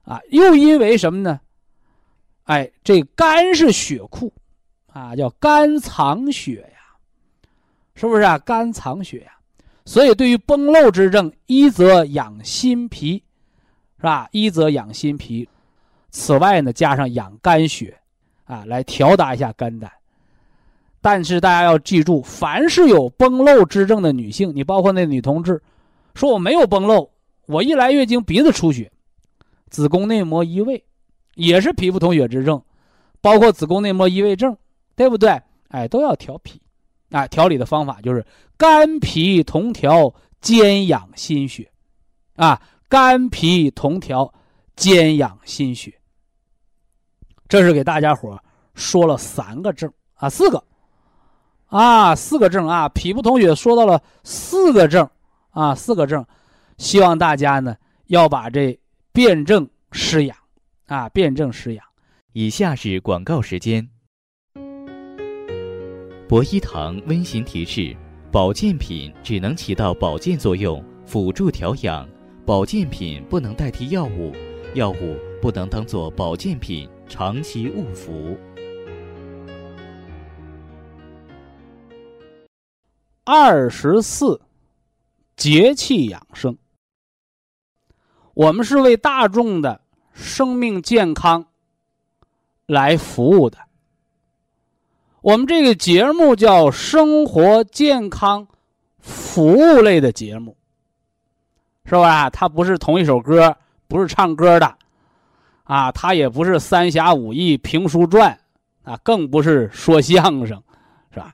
[0.03, 1.39] 啊，又因为什么呢？
[2.43, 4.31] 哎，这肝是血库，
[4.85, 6.76] 啊，叫肝藏血呀，
[7.99, 8.37] 是不是啊？
[8.37, 9.31] 肝藏血呀，
[9.83, 13.15] 所以对于崩漏之症，一则养心脾，
[13.97, 14.29] 是吧？
[14.31, 15.49] 一则养心脾，
[16.11, 17.97] 此外呢，加上养肝血，
[18.45, 19.91] 啊，来调达一下肝胆。
[21.01, 25.59] 但是大家要记住，凡是有崩漏之症的女性，你包括那女同志，
[26.13, 27.09] 说我没有崩漏，
[27.47, 28.91] 我一来月经鼻子出血，
[29.71, 30.83] 子宫内膜移位，
[31.33, 32.61] 也是皮肤同血之症，
[33.21, 34.55] 包括子宫内膜移位症，
[34.95, 35.41] 对不对？
[35.69, 36.61] 哎，都要调脾，
[37.11, 38.25] 啊，调理的方法就是
[38.57, 41.71] 肝脾同调，兼养心血，
[42.35, 44.33] 啊，肝脾同调，
[44.75, 45.93] 兼养心血。
[47.47, 48.37] 这是给大家伙
[48.73, 50.63] 说了三个症啊，四个。
[51.67, 55.09] 啊，四个症啊，脾不统血说到了四个症，
[55.49, 56.25] 啊，四个症，
[56.77, 58.79] 希望大家呢要把这
[59.11, 60.37] 辩证施养，
[60.85, 61.85] 啊，辩证施养。
[62.31, 63.89] 以下是广告时间。
[66.27, 67.95] 博一堂温馨提示：
[68.29, 72.05] 保健品只能起到保健作用，辅助调养，
[72.45, 74.33] 保健品不能代替药物，
[74.73, 78.37] 药物不能当做保健品长期误服。
[83.23, 84.41] 二十四，
[85.37, 86.57] 节气养生。
[88.33, 89.79] 我们是为大众的
[90.11, 91.45] 生命健康
[92.65, 93.66] 来服务的。
[95.21, 98.47] 我们这个节目叫生活健康
[98.99, 100.55] 服务类的节目，
[101.85, 102.29] 是吧？
[102.29, 103.55] 它不是同一首歌，
[103.87, 104.75] 不是唱歌的，
[105.63, 108.39] 啊，它也不是三侠五义评书传，
[108.83, 110.61] 啊，更不是说相声。
[111.11, 111.33] 是吧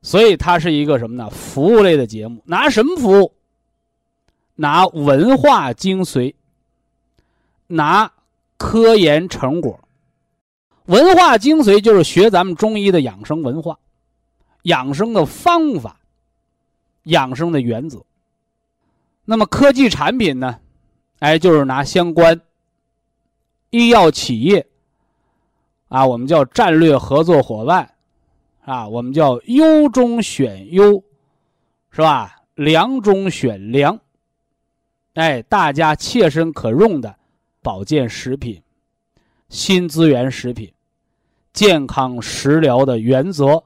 [0.00, 1.28] 所以它是一个什么呢？
[1.30, 3.32] 服务类的节目，拿什么服务？
[4.56, 6.34] 拿文化精髓，
[7.66, 8.10] 拿
[8.56, 9.78] 科研成果。
[10.86, 13.78] 文化精髓就是学咱们中医的养生文化、
[14.62, 15.98] 养生的方法、
[17.04, 18.04] 养生的原则。
[19.24, 20.58] 那么科技产品呢？
[21.20, 22.38] 哎，就是拿相关
[23.70, 24.66] 医药企业
[25.88, 27.90] 啊，我们叫战略合作伙伴。
[28.64, 31.02] 啊，我们叫优中选优，
[31.90, 32.36] 是吧？
[32.54, 33.98] 良中选良，
[35.14, 37.14] 哎，大家切身可用的
[37.60, 38.62] 保健食品、
[39.48, 40.72] 新资源食品、
[41.52, 43.62] 健康食疗的原则，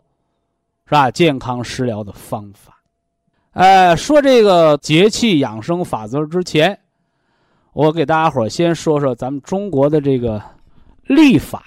[0.85, 1.11] 是吧？
[1.11, 2.81] 健康食疗的方法。
[3.53, 6.79] 呃，说这个节气养生法则之前，
[7.73, 10.43] 我给大家伙先说说咱们中国的这个
[11.03, 11.65] 历法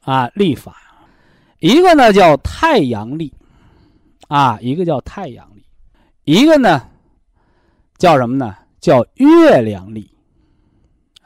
[0.00, 0.76] 啊，历法。
[1.60, 3.32] 一个呢叫太阳历，
[4.28, 5.64] 啊，一个叫太阳历，
[6.24, 6.88] 一个呢
[7.96, 8.56] 叫什么呢？
[8.80, 10.11] 叫月亮历，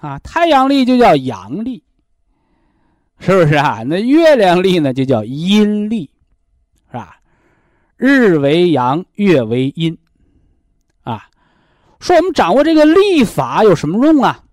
[0.07, 1.83] 啊，太阳历就叫阳历，
[3.19, 3.83] 是不是啊？
[3.85, 6.09] 那月亮历呢就叫阴历，
[6.89, 7.17] 是吧？
[7.97, 9.99] 日为阳，月为阴，
[11.03, 11.29] 啊，
[11.99, 14.45] 说我们掌握这个历法有什么用啊？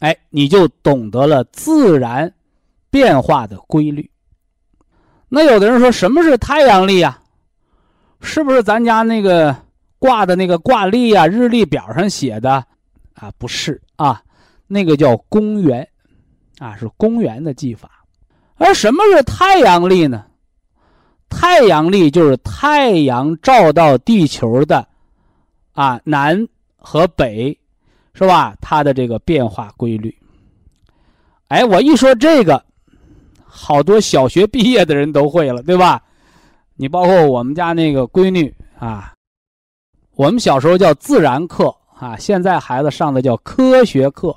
[0.00, 2.32] 哎，你就懂得了自然
[2.90, 4.10] 变化的规律。
[5.28, 7.22] 那有的人说，什么是太阳历啊？
[8.22, 9.54] 是不是咱家那个
[10.00, 12.64] 挂的那个挂历啊、日历表上写的
[13.14, 13.30] 啊？
[13.38, 14.20] 不是啊，
[14.70, 15.86] 那个叫公元，
[16.58, 17.90] 啊，是公元的技法。
[18.54, 20.24] 而什么是太阳历呢？
[21.28, 24.86] 太阳历就是太阳照到地球的
[25.72, 27.54] 啊南和北。
[28.12, 28.54] 是吧？
[28.60, 30.14] 它的这个变化规律。
[31.46, 32.62] 哎，我一说这个，
[33.44, 36.02] 好多小学毕业的人都会了，对吧？
[36.74, 39.14] 你包括我们家那个闺女啊，
[40.16, 44.36] 我们小时候叫自然课啊，现在孩子上的叫科学课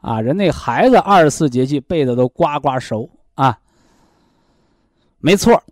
[0.00, 0.20] 啊。
[0.20, 3.58] 人那孩子二十四节气背的都呱呱熟啊。
[5.18, 5.62] 没错，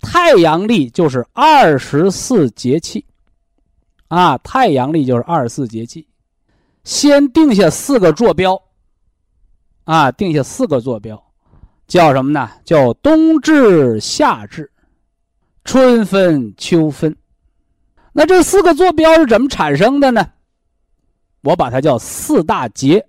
[0.00, 3.04] 太阳历就是二十四节气
[4.08, 6.06] 啊，太阳历就是二十四节气。
[6.84, 8.60] 先定下四个坐标，
[9.84, 11.22] 啊，定下四个坐标，
[11.86, 12.50] 叫什么呢？
[12.64, 14.70] 叫冬至、夏至、
[15.64, 17.14] 春分、秋分。
[18.12, 20.26] 那这四个坐标是怎么产生的呢？
[21.42, 23.06] 我把它叫四大节，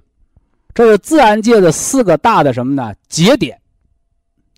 [0.74, 2.94] 这是自然界的四个大的什么呢？
[3.08, 3.60] 节点，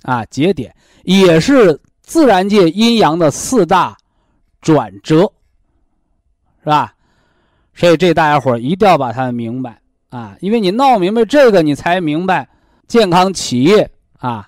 [0.04, 3.97] 啊，节点也是自然界阴阳的四大
[4.62, 5.32] 转折，
[6.63, 6.93] 是吧？
[7.73, 12.47] 所以这大家伙一定要把它明白啊，因为你闹明白这个，你才明白
[12.88, 14.47] 健康企业啊，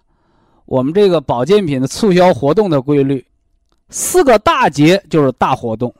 [0.65, 3.25] 我们这个保健品的促销活动的规律。
[3.89, 5.93] 四个大节就是大活动，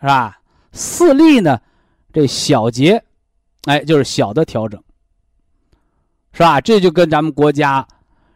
[0.00, 0.38] 是吧？
[0.72, 1.60] 四例呢，
[2.12, 3.02] 这小节，
[3.68, 4.82] 哎，就是小的调整，
[6.32, 6.60] 是吧？
[6.60, 7.86] 这就跟咱们国家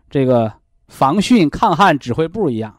[0.09, 0.53] 这个
[0.88, 2.73] 防汛抗旱指挥部一样。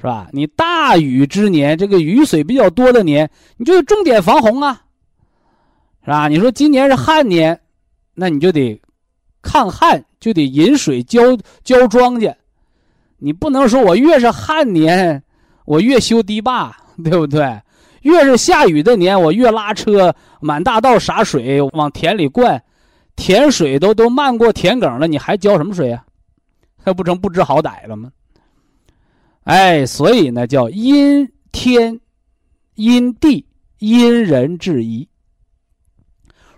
[0.00, 0.28] 是吧？
[0.32, 4.80] 你大雨之年，这个雨水比较多的年，你就重点防洪啊，
[6.04, 6.28] 是吧？
[6.28, 7.60] 你说今年是旱年，
[8.14, 8.80] 那你就得
[9.42, 12.32] 抗旱，就得引水浇浇庄稼。
[13.16, 15.20] 你不能说我越是旱年，
[15.64, 17.60] 我越修堤坝，对不对？
[18.08, 22.58] 越是下雨的年，我越拉车满大道洒水往田里灌，
[23.16, 26.02] 田水都都漫过田埂了，你还浇什么水啊？
[26.84, 28.10] 那不成不知好歹了吗？
[29.44, 32.00] 哎，所以呢，叫因天、
[32.76, 33.44] 因地、
[33.78, 35.06] 因人制宜。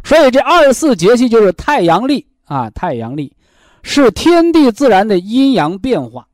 [0.05, 3.35] 所以这二十四节气就是太阳历啊，太阳历
[3.83, 6.29] 是天地自然的阴阳变化。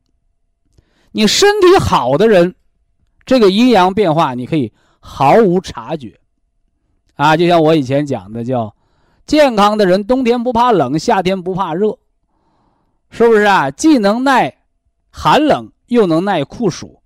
[1.12, 2.55] 你身体好的人，
[3.24, 4.70] 这个阴阳变化你可以
[5.07, 6.19] 毫无察觉
[7.14, 7.37] 啊。
[7.37, 8.75] 就像我以前讲的，叫
[9.25, 11.97] 健康的人，冬天不怕冷，夏天不怕热，
[13.11, 13.71] 是不是啊？
[13.71, 14.57] 既能耐
[15.11, 15.71] 寒冷。
[15.88, 17.01] 又能耐酷暑，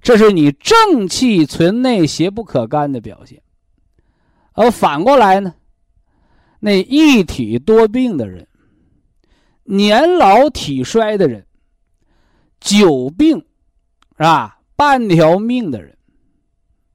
[0.00, 3.42] 这是你正气存内、邪不可干的表现。
[4.52, 5.52] 而反过来呢，
[6.60, 8.46] 那一体多病的人、
[9.64, 11.44] 年老体衰的人、
[12.60, 13.36] 久病
[14.12, 14.60] 是吧？
[14.76, 15.98] 半条命的人，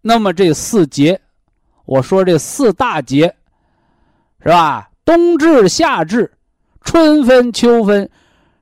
[0.07, 1.19] 那么这四节，
[1.85, 3.35] 我说这四大节
[4.43, 4.87] 是吧？
[5.03, 6.31] 冬至、夏至、
[6.81, 8.07] 春分、秋分，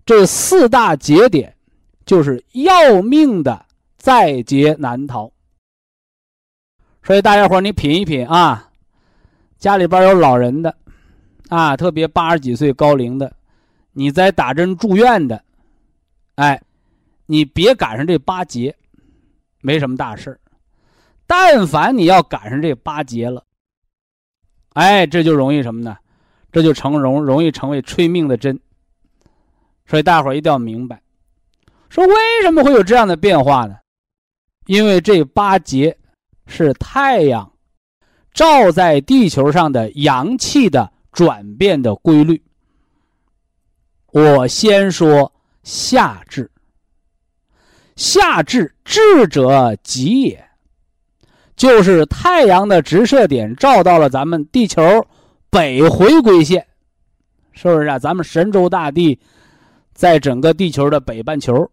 [0.06, 1.54] 这四大节点。
[2.06, 5.32] 就是要命的在劫难逃，
[7.02, 8.70] 所以大家伙你品一品啊，
[9.58, 10.76] 家里边有老人的，
[11.48, 13.34] 啊，特别八十几岁高龄的，
[13.94, 15.42] 你在打针住院的，
[16.36, 16.62] 哎，
[17.26, 18.76] 你别赶上这八节，
[19.62, 20.38] 没什么大事
[21.26, 23.44] 但凡你要赶上这八节了，
[24.74, 25.98] 哎，这就容易什么呢？
[26.52, 28.60] 这就成容容易成为催命的针。
[29.86, 31.02] 所以大伙一定要明白。
[31.90, 33.76] 说为什么会有这样的变化呢？
[34.66, 35.98] 因为这八节
[36.48, 37.52] 是太阳
[38.34, 42.42] 照在地球上的阳气的转变的规律。
[44.12, 46.50] 我先说夏至，
[47.96, 50.50] 夏至至者极也，
[51.56, 54.82] 就是太阳的直射点照到了咱们地球
[55.50, 56.66] 北回归线，
[57.52, 58.00] 是不是啊？
[58.00, 59.20] 咱们神州大地
[59.94, 61.70] 在整个地球的北半球。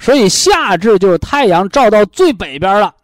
[0.00, 2.94] 所以夏至就是太阳照到最北边了，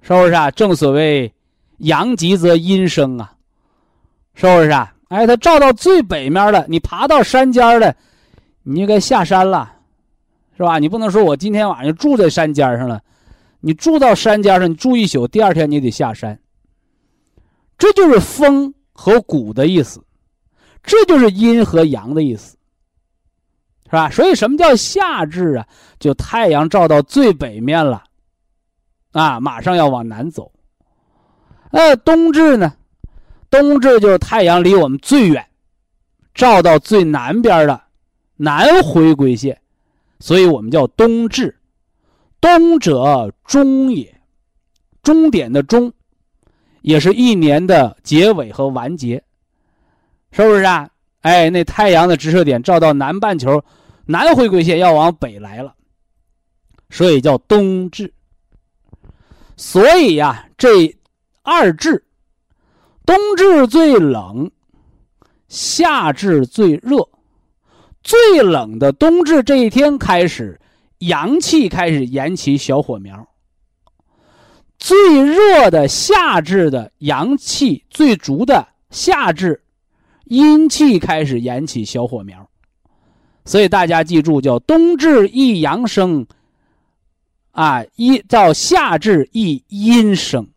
[0.00, 0.50] 是不是啊？
[0.50, 1.32] 正所谓
[1.78, 3.32] 阳极则阴生啊，
[4.34, 4.92] 是不是啊？
[5.08, 7.94] 哎，它照到最北面了，你爬到山尖了，
[8.62, 9.72] 你就该下山了，
[10.56, 10.78] 是吧？
[10.78, 13.00] 你不能说我今天晚上住在山尖上了，
[13.62, 16.38] 你住到山尖上，你住一宿，第二天你得下山。
[17.78, 20.04] 这就是风和谷的意思，
[20.82, 22.58] 这就是阴和阳的意思。
[23.84, 24.10] 是吧？
[24.10, 25.66] 所以什么叫夏至啊？
[26.00, 28.02] 就太阳照到最北面了，
[29.12, 30.50] 啊，马上要往南走。
[31.70, 32.74] 呃，冬至呢？
[33.48, 35.46] 冬至就是太阳离我们最远，
[36.34, 37.80] 照到最南边的
[38.36, 39.60] 南回归线，
[40.18, 41.56] 所以我们叫冬至。
[42.42, 44.20] 冬者终也，
[45.00, 45.92] 终点的终，
[46.80, 49.22] 也是一年的结尾和完结，
[50.32, 50.90] 是不是啊？
[51.20, 53.64] 哎，那太阳的直射点照到南半球，
[54.06, 55.72] 南回归线要往北来了，
[56.90, 58.12] 所以叫冬至。
[59.56, 60.92] 所以呀，这
[61.42, 62.04] 二至，
[63.06, 64.50] 冬至最冷，
[65.46, 67.08] 夏至最热。
[68.02, 70.58] 最冷的冬至这一天开始。
[71.06, 73.28] 阳气开始燃起小火苗。
[74.78, 79.62] 最热的夏至的阳气最足的夏至，
[80.24, 82.48] 阴气开始燃起小火苗，
[83.44, 86.26] 所以大家记住，叫冬至一阳生，
[87.52, 90.48] 啊，一到夏至一阴生。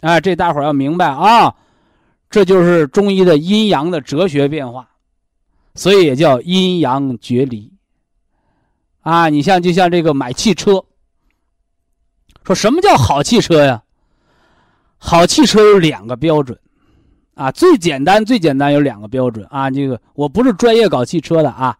[0.00, 1.54] 啊，这大伙要明白啊，
[2.28, 4.90] 这就是中医的阴阳的哲学变化，
[5.76, 7.72] 所以也叫阴阳决离。
[9.06, 10.84] 啊，你像就像这个买汽车，
[12.42, 13.84] 说什么叫好汽车呀？
[14.98, 16.58] 好汽车有两个标准，
[17.34, 19.70] 啊，最简单最简单有两个标准啊。
[19.70, 21.78] 这个我不是专业搞汽车的啊，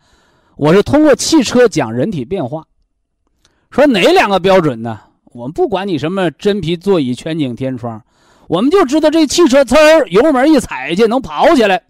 [0.55, 2.65] 我是通过汽车讲人体变化。
[3.73, 5.01] 说哪两个标准呢？
[5.25, 8.01] 我们不管你什么真皮座椅、全景天窗，
[8.47, 11.83] 我们就知道这汽车呲儿油门一踩下去能跑起来，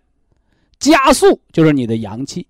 [0.78, 2.48] 加速就是你的阳气，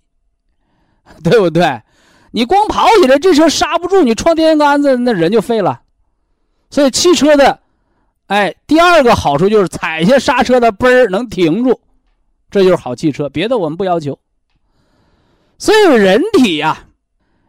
[1.25, 1.83] 对不对？
[2.31, 5.81] 你光跑起来，这车刹不住，你撞电线杆子，那人就废了。
[6.71, 7.61] 所以汽车的，
[8.27, 11.81] 哎，第二个好处就是踩下刹车的嘣儿能停住，
[12.51, 13.29] 这就是好汽车。
[13.29, 14.19] 别的我们不要求。
[15.59, 16.85] 所以人体呀，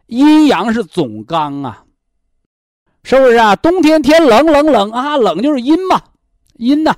[0.06, 1.84] 阴阳是总纲啊，
[3.02, 3.56] 是不是啊？
[3.56, 6.00] 冬天天冷冷冷啊，冷就是阴嘛，
[6.54, 6.94] 阴呐，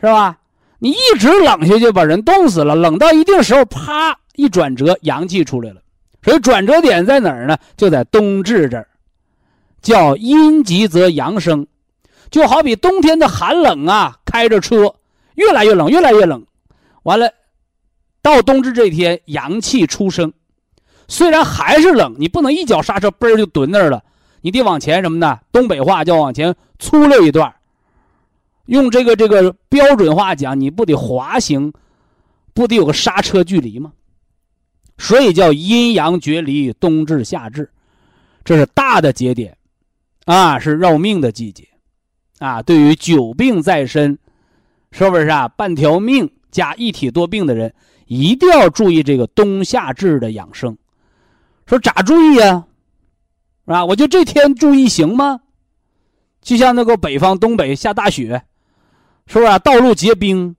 [0.00, 0.38] 是吧？
[0.78, 2.74] 你一直冷下去，把人冻死了。
[2.76, 5.80] 冷到一定时候，啪一转折，阳气出来了。
[6.24, 7.56] 所以转折点在哪儿呢？
[7.76, 8.88] 就在冬至这儿，
[9.82, 11.66] 叫阴极则阳生，
[12.30, 14.94] 就好比冬天的寒冷啊，开着车
[15.34, 16.46] 越来越冷，越来越冷，
[17.02, 17.30] 完了，
[18.22, 20.32] 到冬至这天阳气出生，
[21.08, 24.02] 虽然还是冷，你不能一脚刹车嘣就蹲那儿了，
[24.40, 25.40] 你得往前什么呢？
[25.52, 27.54] 东北话叫往前粗溜一段，
[28.64, 31.70] 用这个这个标准话讲，你不得滑行，
[32.54, 33.92] 不得有个刹车距离吗？
[34.96, 37.70] 所以叫阴阳决离，冬至夏至，
[38.44, 39.56] 这是大的节点，
[40.24, 41.66] 啊，是绕命的季节，
[42.38, 44.18] 啊，对于久病在身，
[44.92, 45.48] 是不是啊？
[45.48, 47.74] 半条命加一体多病的人，
[48.06, 50.76] 一定要注意这个冬夏至的养生。
[51.66, 52.64] 说咋注意呀？
[53.64, 53.84] 啊？
[53.84, 55.40] 我就这天注意行吗？
[56.40, 58.42] 就像那个北方东北下大雪，
[59.26, 59.58] 是不是啊？
[59.58, 60.54] 道路结冰，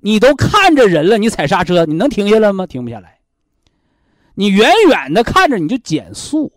[0.00, 2.66] 你都看着人了，你踩刹车，你能停下来吗？
[2.66, 3.13] 停不下来。
[4.34, 6.52] 你远远的看着，你就减速，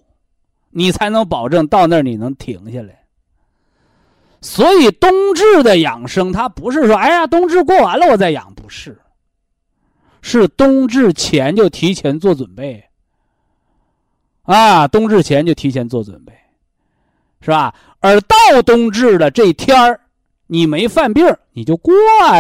[0.70, 3.04] 你才能保证到那儿你能停下来。
[4.42, 9.00] 所以冬至的养生，它不是说哎呀冬至过完了我再养，不是，
[10.22, 12.84] 是冬至前就提前做准备。
[14.44, 16.34] 啊，冬至前就提前做准备，
[17.42, 17.76] 是吧？
[18.00, 20.00] 而到冬至的这天儿，
[20.46, 21.94] 你没犯病，你就过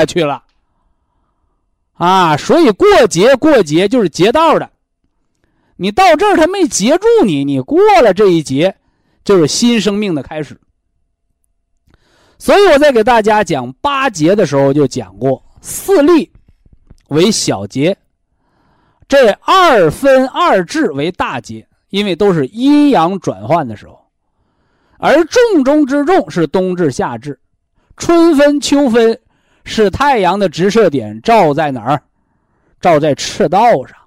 [0.07, 0.43] 去了。
[1.93, 4.69] 啊，所以过节过节就是节道的。
[5.77, 8.75] 你到这儿，他没截住你，你过了这一劫，
[9.23, 10.59] 就是新生命的开始。
[12.39, 16.31] 所以我在给大家讲八节的时候就讲过，四立
[17.09, 17.97] 为小节，
[19.07, 23.99] 这二分二至为大节，因为都是阴阳转换的时候，
[24.99, 27.39] 而重中之重是冬至、夏至，
[27.97, 29.19] 春分、秋分
[29.63, 32.03] 是太阳的直射点照在哪儿？
[32.81, 33.97] 照在赤道上。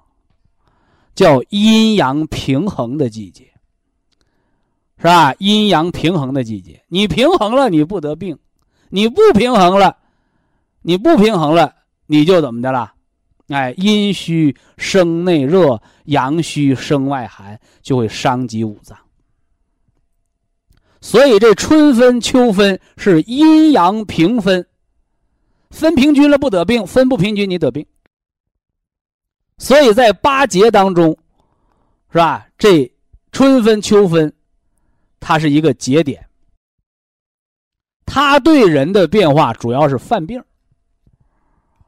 [1.21, 3.43] 叫阴阳平衡的季节，
[4.97, 5.35] 是吧？
[5.37, 8.35] 阴阳平衡的季节，你平衡了，你不得病；
[8.89, 9.97] 你不平衡了，
[10.81, 11.75] 你不平衡了，
[12.07, 12.93] 你就怎么的了？
[13.49, 18.97] 哎，阴虚生内热，阳虚生外寒，就会伤及五脏。
[21.01, 24.65] 所以这春分、秋分是阴阳平分，
[25.69, 27.85] 分平均了不得病，分不平均你得病。
[29.61, 31.15] 所以在八节当中，
[32.11, 32.47] 是吧？
[32.57, 32.91] 这
[33.31, 34.33] 春分、秋分，
[35.19, 36.27] 它是一个节点。
[38.07, 40.43] 它对人的变化主要是犯病，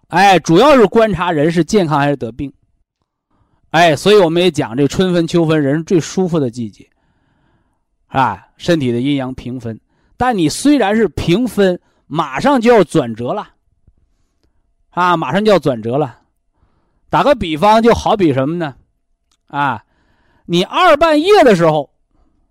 [0.09, 2.53] 哎，主要是观察人是健康还是得病。
[3.71, 6.88] 哎，所以我们也讲这春分、秋分，人是最舒服的季节，
[8.05, 9.82] 啊，身体的阴阳平分。
[10.15, 13.49] 但你虽然是平分，马上就要转折了，
[14.91, 16.19] 啊，马上就要转折了。
[17.14, 18.74] 打个比方，就好比什么呢？
[19.45, 19.84] 啊，
[20.47, 21.91] 你二半夜的时候，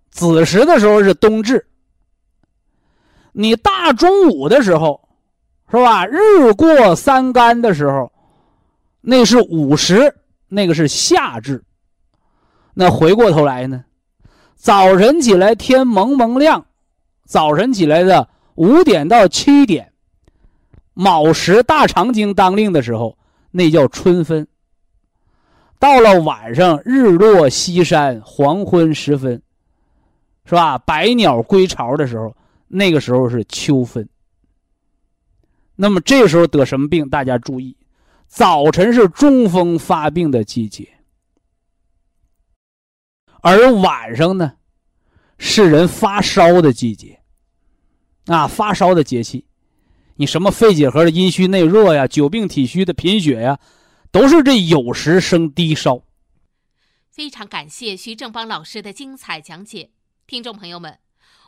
[0.09, 1.67] 子时的时候是冬至，
[3.33, 5.09] 你大中午的时候，
[5.69, 6.07] 是吧？
[6.07, 8.09] 日过三竿的时候，
[9.01, 10.15] 那是午时。
[10.47, 11.61] 那个是夏至，
[12.73, 13.83] 那回过头来呢，
[14.55, 16.65] 早晨起来天蒙蒙亮，
[17.25, 19.91] 早晨起来的五点到七点，
[20.93, 23.17] 卯时大肠经当令的时候，
[23.51, 24.47] 那叫春分。
[25.83, 29.41] 到了晚上日落西山，黄昏时分，
[30.45, 30.77] 是吧？
[30.77, 32.33] 百鸟归巢的时候，
[32.69, 34.07] 那个时候是秋分。
[35.75, 37.09] 那么这时候得什么病？
[37.09, 37.75] 大家注意。
[38.29, 40.87] 早晨是中风发病的季节，
[43.41, 44.53] 而晚上呢，
[45.37, 47.19] 是人发烧的季节。
[48.27, 49.43] 啊，发烧的节气，
[50.15, 53.59] 你什么肺结核的阴虚内热呀，久病体虚的贫血呀，
[54.13, 56.03] 都是这有时生低烧。
[57.09, 59.89] 非常感谢徐正邦老师的精彩讲解，
[60.27, 60.99] 听众朋友们。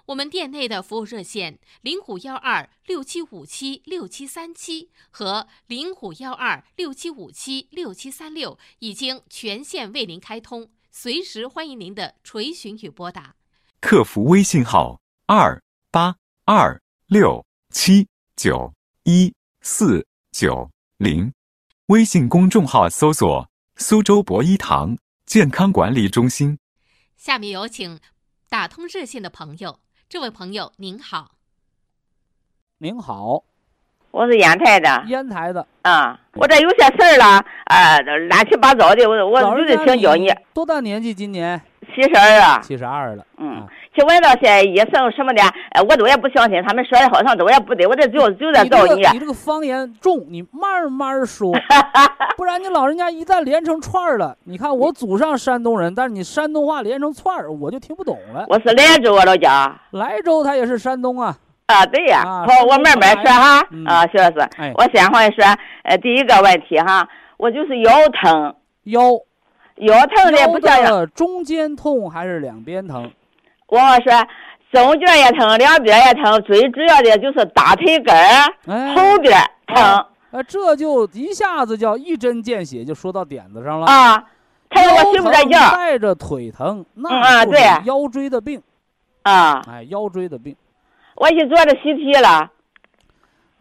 [0.07, 13.35] 我们店内的服务热线零五幺二六七五七六七三七和零五幺二六七五七六七三六已经全线为您开通，随时欢迎您的垂询与拨打。
[13.79, 15.61] 客服微信号二
[15.91, 21.31] 八二六七九一四九零，
[21.89, 26.57] 微信公众号搜索苏州博一堂健康管理中心。
[27.15, 27.99] 下面有请
[28.49, 29.77] 打通热线的朋友。
[30.09, 31.33] 这位朋友您好，
[32.79, 33.43] 您好，
[34.09, 40.33] 我是烟台的，烟台的啊，我这有些事儿了，呃，乱七八糟的，我我就得请教你。
[40.55, 41.13] 多大年纪？
[41.13, 41.61] 今年
[41.95, 43.65] 七十二啊，七十二了，嗯。
[43.95, 49.01] 去问到些医生什么的，哎，我都也不相信，他们说的好像都也不对，我这就就在找你。
[49.13, 51.53] 你这个方言重，你慢慢说，
[52.35, 58.45] 不然你老人家一旦连成串儿了，你看我祖上山东人，但是你山东话连成串儿，我就听不懂了。
[58.49, 59.73] 我是莱州啊，老家。
[59.91, 61.33] 莱州他也是山东啊。
[61.67, 62.21] 啊，对呀。
[62.25, 63.59] 好，我慢慢说哈。
[63.85, 65.45] 啊，徐老师，我先话说，
[65.83, 68.53] 呃，第一个问题哈，我就是腰疼。
[68.83, 69.01] 腰。
[69.77, 71.09] 腰疼的不像。
[71.11, 73.11] 中间痛还是两边疼？
[73.67, 74.27] 我说，
[74.71, 79.33] 中间也疼，两边也疼，最主要的就是大腿根儿后边
[79.67, 79.83] 疼。
[80.31, 83.87] 啊，这就一下子叫一针见血，就说到点子上了。
[83.87, 84.23] 啊，
[84.69, 88.61] 他说我睡不着觉，带着腿疼，那对腰椎的病。
[89.23, 90.55] 啊，哎，腰椎的病。
[91.15, 92.51] 我去做这 CT 了。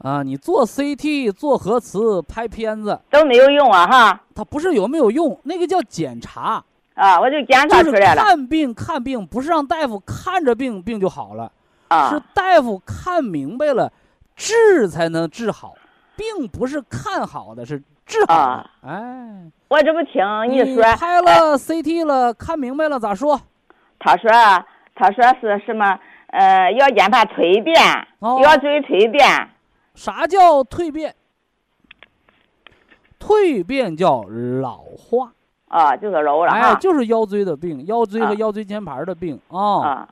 [0.05, 3.87] 啊，你做 CT、做核磁、拍片子都没有用啊！
[3.87, 6.63] 哈，它不是有没有用，那个叫检查。
[6.95, 8.23] 啊，我就检查出来了。
[8.23, 11.51] 看病看病不是让大夫看着病病就好了，
[11.89, 13.91] 啊，是大夫看明白了，
[14.37, 15.73] 治才能治好，
[16.15, 18.63] 并不是看好的，是治好。
[18.87, 20.83] 哎，我这不听你说。
[20.97, 23.41] 拍了 CT 了，看明白了咋说？
[23.99, 24.31] 他说，
[24.95, 25.99] 他说是什么？
[26.27, 27.75] 呃，腰间盘蜕变，
[28.21, 29.49] 腰椎蜕变。
[29.95, 31.15] 啥叫蜕变？
[33.19, 34.25] 蜕变叫
[34.61, 35.33] 老化。
[35.69, 39.83] 啊，就是老了哎，就是腰椎的病，腰椎和腰椎间盘的病啊。
[39.83, 40.09] 啊，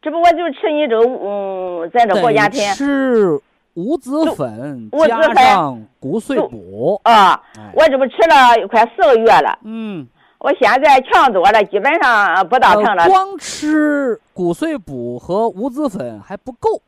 [0.00, 2.72] 这不我就吃你这个，嗯，在这过家天。
[2.74, 3.40] 吃
[3.74, 7.00] 五子粉加上骨碎补。
[7.04, 7.42] 啊，
[7.74, 9.58] 我这不吃了快四个月了。
[9.62, 10.06] 嗯。
[10.38, 13.06] 我现在强多了，基本上不大疼了。
[13.06, 16.82] 光吃骨碎补和五子粉还不够。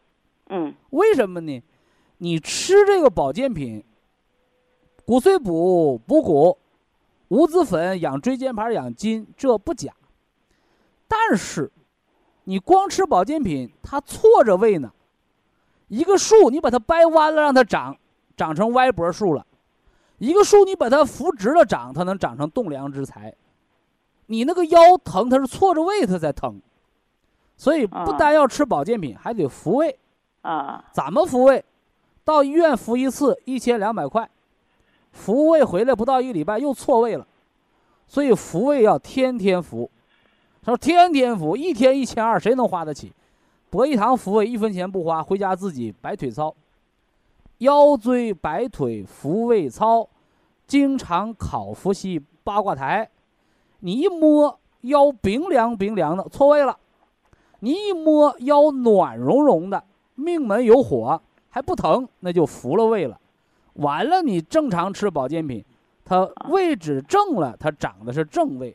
[0.50, 0.74] 嗯。
[0.90, 1.62] 为什么呢？
[2.18, 3.84] 你吃这个保健品，
[5.04, 6.58] 骨碎补补骨。
[7.28, 9.92] 五子粉养椎间盘、养筋，这不假。
[11.08, 11.72] 但是，
[12.44, 14.92] 你光吃保健品，它错着位呢。
[15.88, 17.96] 一个树，你把它掰弯了，让它长，
[18.36, 19.44] 长成歪脖树了；
[20.18, 23.34] 一个树，你把它扶直了长，它能长成栋梁之材。
[24.26, 26.60] 你那个腰疼，它是错着位，它才疼。
[27.56, 29.98] 所以，不单要吃保健品，还得扶位。
[30.42, 30.84] 啊。
[30.92, 31.64] 怎么扶位？
[32.24, 34.28] 到医院复一次，一千两百块。
[35.12, 37.26] 复位回来不到一个礼拜又错位了，
[38.06, 39.88] 所以复位要天天服。
[40.62, 43.12] 他说天天服，一天一千二，谁能花得起？
[43.70, 46.54] 博一堂复位一分钱不花，回家自己摆腿操，
[47.58, 50.08] 腰椎摆腿复位操，
[50.66, 53.08] 经常考伏羲八卦台。
[53.80, 56.74] 你一摸腰冰凉冰凉的，错位了；
[57.60, 61.20] 你一摸腰暖融融的，命门有火
[61.54, 63.16] 还不疼，那就服了胃了。
[63.74, 65.64] 完了，你正常吃保健品，
[66.04, 68.74] 它位置正了，它长的是正位；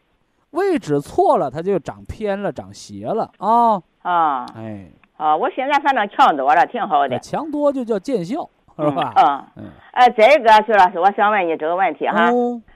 [0.52, 3.82] 位置错了，它就长偏了，长斜了啊。
[4.02, 7.20] 啊，哎，啊，我现在反正强多了，挺好的。
[7.20, 9.12] 强多就叫见效，是吧？
[9.18, 9.64] 嗯嗯。
[9.92, 12.32] 哎，再一个，徐老师，我想问你这个问题哈。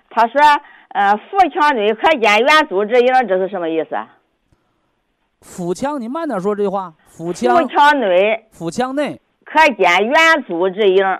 [0.09, 0.41] 他说，
[0.89, 3.95] 呃，腹腔内可见圆组织影，这是什么意思？
[5.39, 6.93] 腹腔，你慢点说这句话。
[7.07, 7.55] 腹腔。
[7.55, 8.45] 腹腔内。
[8.51, 9.21] 腹腔内
[9.53, 11.19] 可见软组织影。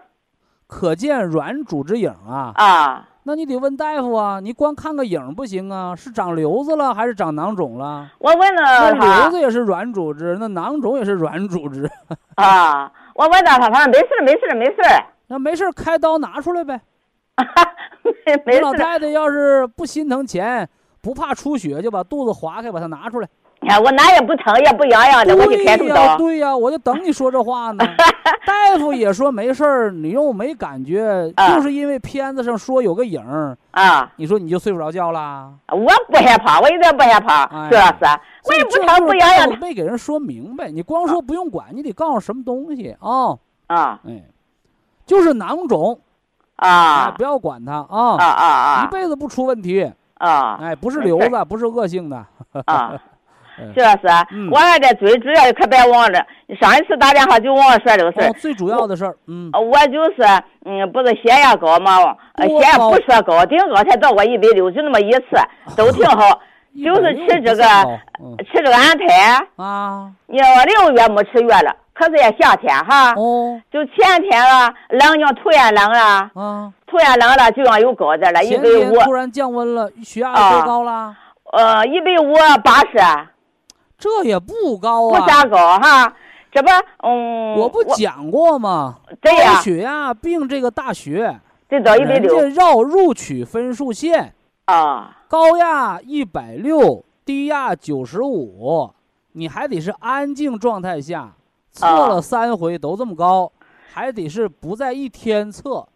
[0.66, 2.52] 可见软组织影啊。
[2.56, 3.10] 啊。
[3.26, 8.10] 那你得问大夫啊，你光看个影不行啊，是长瘤子了还是长囊肿了？
[8.18, 11.90] 我问了他，瘤子也是软组织，那囊肿也是软组织。
[12.36, 14.76] 啊，我问到他，他说没事没事没事
[15.28, 16.82] 那没事开刀拿出来呗。
[18.46, 18.62] 没事。
[18.62, 20.68] 老太太要是不心疼钱，
[21.02, 23.30] 不怕出血，就把肚子划开，把它拿出来。
[23.68, 26.18] 哎，我哪也不疼，也不痒痒的，我就开出刀。
[26.18, 27.84] 对呀，我就等你说这话呢。
[28.46, 34.12] 大夫也说没事儿，你又没感觉，就是因为片子上说有个影儿啊。
[34.18, 35.50] 你说你就睡不着觉啦？
[35.72, 37.98] 我不害怕，我一点不害怕，徐老师，
[38.46, 39.58] 我也不疼不痒痒的。
[39.58, 43.38] 没给人说明白，你光说不用管，你得告诉什么东西啊？
[43.68, 44.24] 啊，哎，
[45.06, 46.00] 就是囊肿
[46.58, 52.26] 啊，不要管它啊啊啊啊，一辈子不出问题啊，哎，不是瘤子，不是恶性的
[52.66, 52.94] 啊。
[53.74, 54.08] 徐老师，
[54.52, 56.26] 我还得最主要的可别忘了，
[56.60, 58.32] 上一次打电话就忘了说这个事儿。
[58.34, 60.24] 最主要的事儿，嗯，我就是，
[60.66, 61.98] 嗯，不是血压高嘛，
[62.42, 65.26] 血压不说高，顶高才到过一百六，就那么一次，
[65.78, 66.40] 都挺好。
[66.84, 67.64] 就是吃这个，
[68.52, 70.10] 吃这个安胎啊。
[70.26, 73.14] 你六月没吃药了，可是也夏天哈。
[73.14, 73.62] 哦。
[73.72, 76.32] 就前天了，冷呢，突然冷了。
[76.34, 76.74] 嗯。
[76.88, 79.00] 突然冷了，就要有高点了，一百五。
[79.02, 81.16] 突然降温了，血压多高了？
[81.52, 82.34] 呃，一百五
[82.64, 82.98] 八十。
[84.04, 86.14] 这也不高啊，不咋高哈，
[86.52, 86.68] 这不，
[87.08, 88.98] 嗯，我不讲过吗？
[89.22, 91.40] 对呀，血压病这个大学，
[91.70, 94.36] 这到一百六，人家绕录取分数线
[94.66, 98.92] 啊，高压一百六，低压九十五，
[99.32, 101.32] 你还得是安静状态下
[101.72, 103.50] 测了三回都这么高，
[103.94, 105.88] 还得是不在一天测，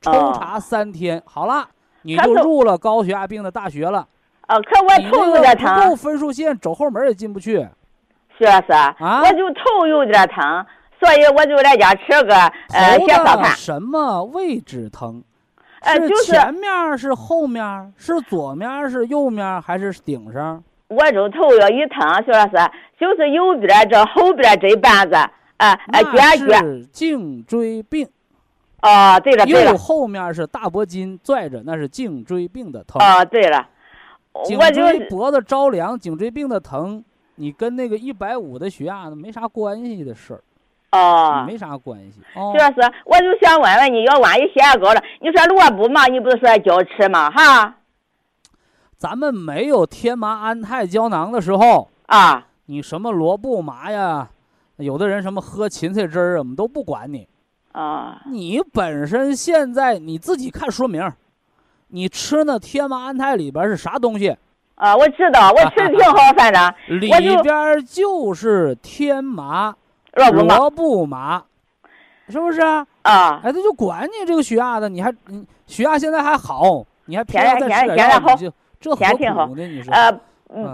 [0.00, 1.68] 抽查三天，好了，
[2.02, 4.06] 你就入了高血压病的大学了。
[4.46, 7.66] 啊，可我头有点疼，不够分数线，走后门也进不去。
[8.38, 10.64] 徐老师，啊，我就头有点疼，
[11.00, 12.34] 所以我就在家吃个
[12.72, 13.50] 呃血小盘。
[13.56, 15.22] 什么位置疼？
[15.80, 20.62] 呃，就是前面是后面是左面是右面还是顶上？
[20.88, 22.70] 我这头要一疼，徐老师，
[23.00, 26.58] 就是右边这后边这半子，啊啊，卷卷。
[26.60, 28.08] 是颈椎病。
[28.82, 29.72] 哦，对了对了。
[29.72, 33.00] 右后面是大脖筋拽着，那是颈椎病的疼。
[33.00, 33.66] 哦，对了。
[34.44, 37.02] 颈椎脖子着凉，颈椎病的疼，
[37.36, 40.42] 你跟那个一百五的血压没啥关系的事儿，
[40.98, 42.20] 哦，没啥关系。
[42.34, 47.30] 徐老师，我就想问问你，要万一血压高了，你说萝卜嘛，你不是说教吃吗？
[47.30, 47.76] 哈，
[48.96, 54.30] 咱们没有天麻安泰胶囊的时候啊，你什么萝卜麻呀，
[54.76, 57.28] 有的人什么喝芹菜汁儿，我们都不管你
[57.72, 58.22] 啊。
[58.30, 61.12] 你本身现在你自己看说明。
[61.88, 64.36] 你吃那天麻安泰里边是啥东西？
[64.74, 67.08] 啊，我知道， 我吃的挺好，反正里
[67.42, 69.74] 边就是天麻、
[70.12, 71.42] 罗布麻，
[72.28, 72.86] 是不是啊？
[73.02, 78.20] 啊，哎，他就管你这个血压的，你还你血压现在还好，你还偏再吃点药，
[78.78, 79.66] 这何苦呢？
[79.66, 79.92] 你说？
[79.94, 80.12] 呃，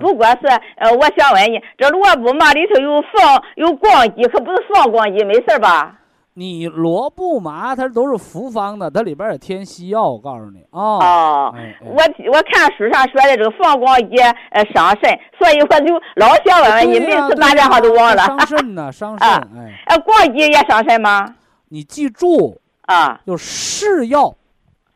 [0.00, 0.46] 不过是
[0.76, 5.98] 呃，我想问你，这萝卜麻里头有放有光肌，可不是放光肌，没事吧？
[6.34, 10.08] 你罗布麻它都是复方的，它里边也添西药。
[10.08, 11.54] 我告诉你啊，哦，
[11.84, 12.02] 我
[12.32, 14.16] 我看书上说的这个放光肌
[14.50, 18.24] 呃伤肾，所以我就老想问问你，每次打电话都忘了。
[18.24, 19.28] 伤肾呢， 伤肾。
[19.28, 21.34] 哎，呃，光肌也伤肾吗？
[21.68, 24.34] 你记住啊，就是药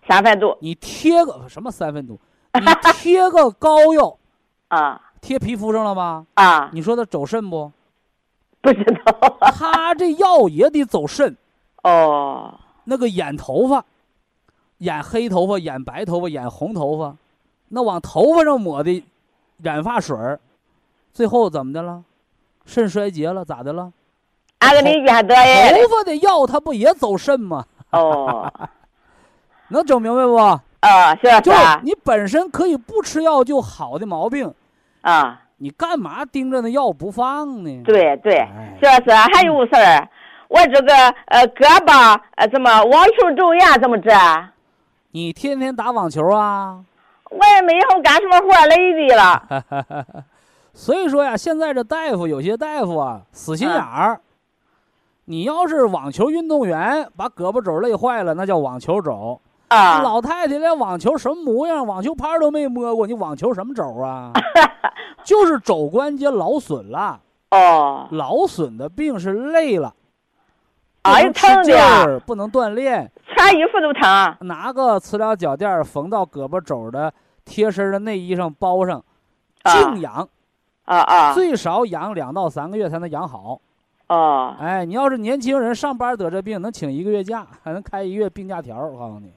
[0.08, 0.56] 三分毒。
[0.60, 2.18] 你贴个什么三分毒？
[2.54, 4.16] 你贴个膏药
[4.68, 6.26] 啊，贴皮肤上了吗？
[6.34, 7.70] 啊，你说它走肾不？
[8.60, 11.36] 不知道， 他这药也得走肾，
[11.82, 13.84] 哦，那个染头发，
[14.78, 17.16] 染黑头发、染白头发、染红头发，
[17.68, 19.04] 那往头发上抹的
[19.62, 20.40] 染发水儿，
[21.12, 22.02] 最后怎么的了？
[22.64, 23.92] 肾衰竭了，咋的了？
[24.58, 27.64] 头发的药，它不也走肾吗？
[27.92, 28.52] 哦，
[29.68, 30.34] 能整明白不？
[30.80, 31.52] 啊，是就
[31.82, 34.52] 你本身可以不吃药就好的毛病，
[35.02, 35.42] 啊。
[35.58, 37.82] 你干嘛盯着那药不放呢？
[37.84, 38.46] 对对，
[38.80, 40.08] 这是还有事儿。
[40.48, 40.94] 我这个
[41.26, 44.10] 呃胳膊呃怎么网球肘呀怎么治？
[45.12, 46.84] 你天天打网球啊？
[47.30, 50.24] 我也没有干什么活，累的了。
[50.74, 54.20] 所以说呀，现在这大夫有些大夫啊，死心眼儿。
[55.24, 64.30] 你要是网球运动员，把胳膊肘累坏了，那叫网球肘；啊，老太太连网球什么模样，网球拍都没摸过，你网球什么肘啊？
[65.26, 67.20] 就是肘关节劳损了。
[67.50, 69.94] 哦，劳损的病是累了，
[71.02, 74.48] 哎呀，疼的，不能锻炼，穿衣服都疼。
[74.48, 77.12] 拿个磁疗脚垫缝到胳膊肘的
[77.44, 79.04] 贴身的内衣上包上，
[79.64, 80.26] 静养。
[80.86, 81.34] 啊啊！
[81.34, 83.60] 最少养两到三个月才能养好。
[84.06, 84.54] 哦。
[84.60, 88.78] 哎，你要是年轻人上班得这病，能请一个月假，还能开一月病假条。
[88.86, 89.32] 我告诉你。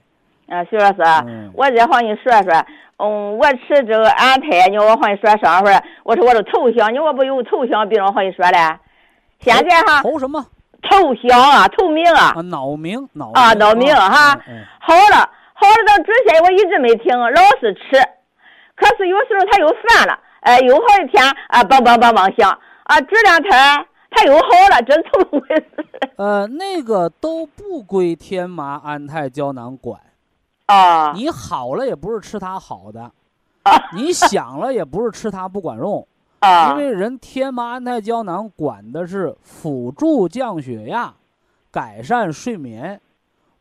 [0.50, 2.66] 啊，徐老师，我再和你说说。
[3.02, 5.72] 嗯，我吃这个安胎，你我和你说上回，
[6.04, 8.58] 我说我这头香，你我不有头香病，我和你说嘞。
[9.38, 10.02] 现在哈。
[10.02, 10.44] 头什么？
[10.82, 12.34] 头香啊，头鸣啊。
[12.36, 13.30] 啊，脑鸣，脑。
[13.32, 14.38] 啊，脑鸣哈。
[14.80, 17.96] 好了，好了，到之前我一直没停，老是吃，
[18.76, 20.18] 可是有时候它又犯了。
[20.40, 22.50] 哎，又好几天啊，梆梆梆梆响
[22.84, 23.00] 啊！
[23.00, 23.52] 这两天
[24.10, 25.86] 它又好了，真怎么回事？
[26.16, 30.00] 呃，那个都不归天麻安泰胶囊管
[30.70, 31.12] 啊。
[31.12, 33.02] 你好了也不是吃它好的
[33.62, 36.06] 啊， 你想了也不是吃它不管用
[36.38, 36.70] 啊。
[36.70, 41.12] 因为人天麻安泰胶囊管的是辅助降血压、
[41.70, 43.00] 改善睡眠，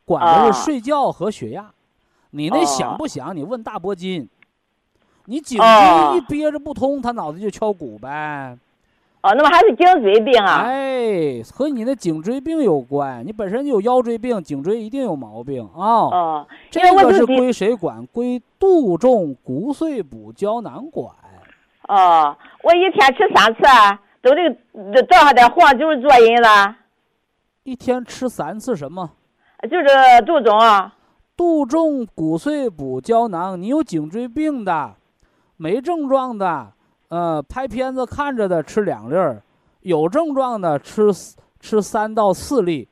[0.05, 1.71] 管的是睡觉和血压。
[2.31, 3.35] 你那想不想？
[3.35, 4.29] 你问大伯金。
[5.25, 8.57] 你颈椎一憋着不通，他脑袋就敲鼓呗。
[9.21, 10.63] 哦，那么还是颈椎病啊？
[10.65, 13.25] 哎，和你的颈椎病有关。
[13.25, 15.75] 你本身就有腰椎病，颈椎一定有毛病啊。
[15.75, 18.05] 哦，这个是归谁管？
[18.07, 21.13] 归杜仲骨碎补胶囊管。
[21.89, 23.61] 哦，我一天吃三次，
[24.21, 26.77] 都得多少点黄酒做饮了。
[27.63, 29.11] 一天吃三次什么？
[29.63, 30.57] 就是杜仲。
[31.35, 34.95] 杜仲骨碎补胶囊，你有颈椎病的。
[35.57, 36.71] 没症状的，
[37.09, 39.41] 呃，拍片子看着的吃两粒儿，
[39.81, 41.11] 有症状的吃
[41.59, 42.87] 吃三到四粒，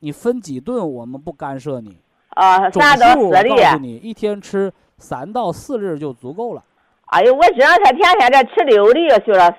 [0.00, 1.96] 你分几顿我们不干涉你。
[2.30, 3.50] 啊，三到四粒。
[3.50, 6.62] 告诉你，一天吃三到四粒就足够了。
[7.06, 9.58] 哎呦，我这两天天天在吃六粒，徐老师。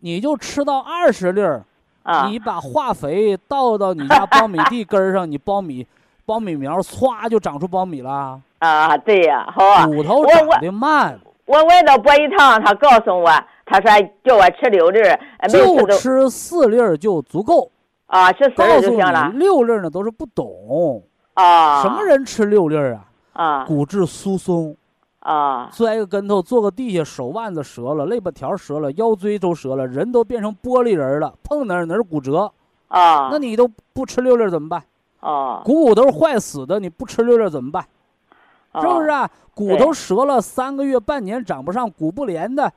[0.00, 1.64] 你就吃到二十粒儿，
[2.02, 5.86] 啊，你把化肥倒到你家苞米地根儿上， 你苞米
[6.26, 8.40] 苞米苗唰就长出苞米了。
[8.58, 9.86] 啊，对呀，好啊。
[9.86, 11.16] 骨头长得慢。
[11.52, 13.30] 我问到博一堂，他告诉我，
[13.66, 13.90] 他说
[14.24, 17.70] 叫我吃六粒儿，就吃四粒儿就足够。
[18.06, 19.30] 啊，吃四粒就行了。
[19.34, 21.02] 六粒儿呢都是不懂。
[21.34, 21.82] 啊。
[21.82, 23.04] 什么人吃六粒儿啊？
[23.34, 23.64] 啊。
[23.66, 24.74] 骨质疏松。
[25.18, 25.68] 啊。
[25.70, 32.50] 摔个跟头，坐个地下，手腕子折了，肋巴条折了，腰椎都折了，人都变成玻璃人了，碰哪儿哪儿骨折。
[32.88, 33.28] 啊。
[33.30, 34.82] 那你都不吃六粒儿怎么办？
[35.20, 35.60] 啊。
[35.66, 37.84] 股骨头坏死的，你不吃六粒儿怎么办？
[38.80, 39.28] 是不是啊？
[39.54, 42.72] 骨头折了三个月、半年长不上，骨不连的，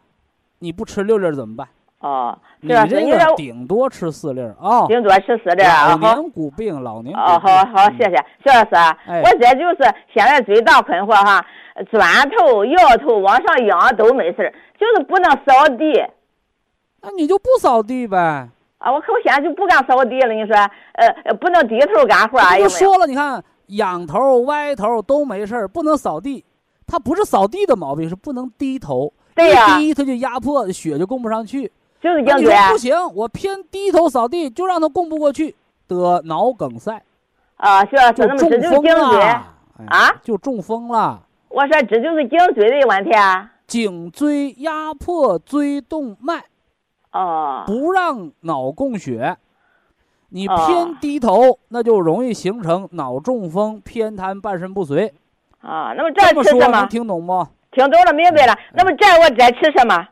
[0.59, 1.65] 你不吃六粒怎么办？
[2.01, 4.85] 哦，你这个顶多吃四粒啊。
[4.87, 5.91] 顶多吃四粒啊。
[5.91, 7.17] 老年骨病，老年。
[7.17, 8.75] 哦，好好，谢谢徐老师。
[9.07, 11.43] 哎，我这就是现在最大困惑哈，
[11.89, 16.05] 砖头、摇头往上仰都没事就是不能扫地。
[17.01, 18.49] 那你就不扫地呗。
[18.79, 20.33] 啊，我可我现在就不敢扫地了。
[20.33, 20.55] 你说，
[20.93, 22.37] 呃，不能低头干活。
[22.61, 23.41] 我说了，你看。
[23.67, 26.43] 仰头、歪头都没事儿，不能扫地。
[26.87, 29.11] 他不是扫地的毛病，是不能低头。
[29.33, 31.71] 对呀，低他就压迫，血就供不上去。
[31.99, 32.55] 就是颈椎。
[32.71, 35.55] 不行，我偏低头扫地，就让他供不过去，
[35.87, 37.01] 得脑梗塞。
[37.57, 39.21] 啊，是啊，就，那么这就是颈椎
[39.87, 40.15] 啊？
[40.21, 41.23] 就中风了。
[41.49, 43.51] 我说这就是颈椎的问题啊。
[43.65, 46.43] 颈椎压迫椎动脉，
[47.11, 49.35] 哦，不让脑供血。
[50.35, 55.13] 你偏低头，那就容易形成脑中风、偏瘫、半身不遂。
[55.61, 56.67] 啊，那么这吃什么？
[56.67, 57.47] 能听懂不？
[57.71, 58.53] 听懂了，明白了。
[58.73, 60.05] 那么这我再吃什么？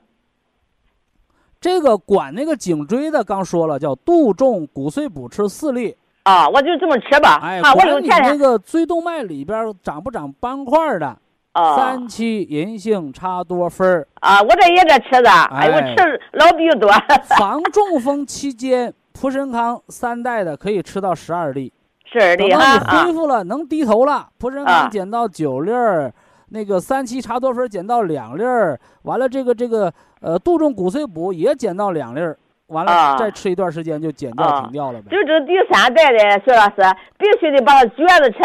[1.59, 5.93] 这个管那个颈椎的，刚说了，叫杜仲骨碎补，吃四粒。
[6.23, 7.41] 啊，我就这么吃吧。
[7.43, 11.17] 哎，管你那个椎动脉里边长不长斑块的？
[11.51, 11.75] 啊。
[11.75, 14.07] 三七银杏茶多酚。
[14.21, 15.29] 啊，我这也在吃的。
[15.29, 16.89] 哎，我吃老比较多。
[17.37, 18.93] 防中风期间。
[19.13, 21.71] 普参康三代的可以吃到十二粒，
[22.11, 22.79] 十二粒哈。
[22.79, 26.11] 等你恢复了，能低头了，普参康减到九粒儿，
[26.49, 32.37] 那个三七茶多酚减到两粒儿，完了这个这个呃杜仲骨碎补也减到两粒儿，
[32.67, 35.09] 完了再吃一段时间就减掉停掉了呗。
[35.09, 38.39] 就这第三代的徐老师必须得把它撅着吃。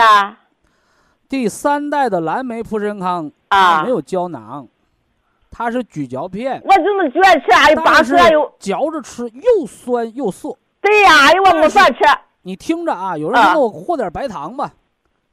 [1.29, 4.69] 第三代的蓝莓蒲参康啊没有胶囊。
[5.59, 7.69] 它是咀嚼片，我怎么觉得吃啊？
[7.69, 10.57] 又拔出来又嚼着吃，又酸又涩。
[10.81, 11.97] 对呀，哎呦，我没法吃。
[12.43, 14.71] 你听着啊，有人给我和点白糖吧，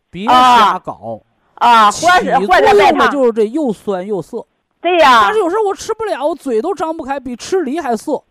[0.10, 1.22] 别瞎搞
[1.54, 1.92] 啊！
[1.92, 4.44] 起作用的就是这又酸又涩。
[4.82, 5.22] 对呀。
[5.26, 8.24] 但是有时候我吃不了，我嘴都张不开，比吃梨还涩。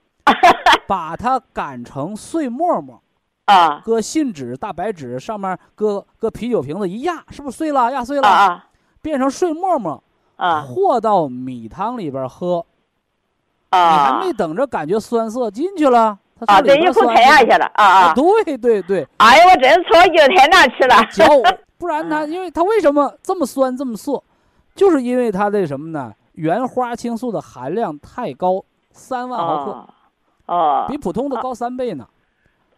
[0.89, 3.01] 把它擀成碎沫沫，
[3.45, 7.93] 啊，搁信纸、大白纸上面搁搁啤酒瓶子一压，是不是碎了？
[7.93, 8.67] 压碎了，啊
[9.01, 10.03] 变成碎沫沫，
[10.37, 12.65] 啊和到米汤里边喝。
[13.73, 16.63] 你啊还没等着感觉酸涩进去了，它啊！
[16.63, 18.15] 对，一口酸进吞下去了啊啊！
[18.15, 21.05] 对对对，哎呀，我真是操劲，太难吃了。
[21.11, 21.27] 嚼，
[21.77, 24.23] 不然它，嗯因为它为什么这么酸这么涩，
[24.77, 26.13] 就是因为它的什么呢？
[26.35, 28.63] 原花青素的含量太高，
[28.93, 29.87] 三万毫克，哦
[30.47, 32.07] 哦比普通的高三倍呢。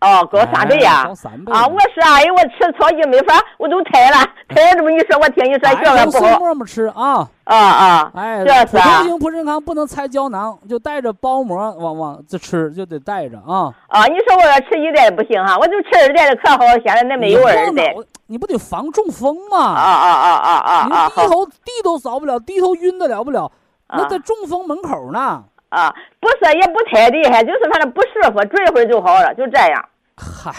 [0.01, 1.15] 哦，高三倍哎呀高！
[1.15, 4.17] 三倍啊，我是哎呀，我吃草鸡没法，我都退了，
[4.49, 6.21] 退了这么一说，我听你说白效果不好。
[6.21, 7.29] 成碎沫沫吃啊！
[7.45, 13.73] 啊啊，哎，这是普通啊型葡珍康不能拆胶囊，就带着包膜往往这吃，就得带着啊。
[13.89, 14.05] 啊！
[14.07, 17.95] 你说我要吃一代不行哈，我就吃二代的可好，现在那没有你二代。
[17.95, 19.59] 后脑你不得防中风啊吗？
[19.59, 21.07] 啊啊啊啊你啊！
[21.07, 23.51] 你低头地都扫不了，低头晕得了不了，
[23.89, 25.45] 那啊在中风门口呢。
[25.69, 29.89] 啊，不是也不太厉害，就是反正不舒服，追一会儿就好了，就这样。
[30.17, 30.53] 嗨，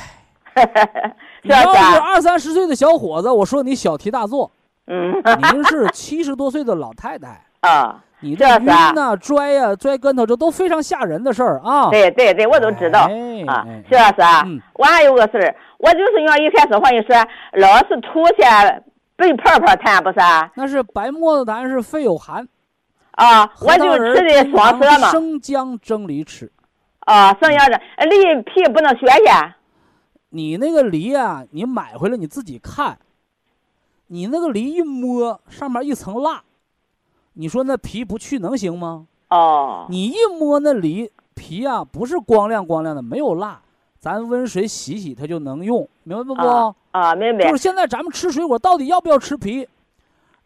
[1.44, 4.52] 你要是二三十岁的小伙子，我说你小题大做。
[4.90, 5.12] 嗯
[5.54, 11.90] 您是七十多岁的老太太， 啊，你这晕呐、拽呀、拽跟头，这都非常吓人的事儿啊。
[11.90, 14.62] 对对对，我都知道哎啊徐老师啊嗯。
[14.76, 17.16] 我还有个事儿，我就是要一开始话你说，
[17.54, 18.46] 老是吐些
[19.18, 20.50] 白泡泡痰，不是啊？
[20.56, 22.48] 那是白沫子痰，是肺有寒。
[23.18, 25.12] 啊，我就吃的双蛇嘛。
[25.12, 26.52] 生姜蒸梨吃。
[27.00, 29.56] 啊，剩下的梨皮不能削下。
[30.30, 33.00] 你那个梨啊，你买回来你自己看，
[34.08, 36.44] 你那个梨一摸，上面一层蜡，
[37.34, 39.08] 你说那皮不去能行吗？
[39.30, 43.62] 哦，你一摸那梨皮啊，不是光亮光亮的，没有蜡，
[44.00, 46.34] 咱温水洗洗它就能用，明白不？
[46.34, 47.64] 啊啊，明白就是。
[47.64, 49.68] 现在咱们吃水果到底要不要吃皮？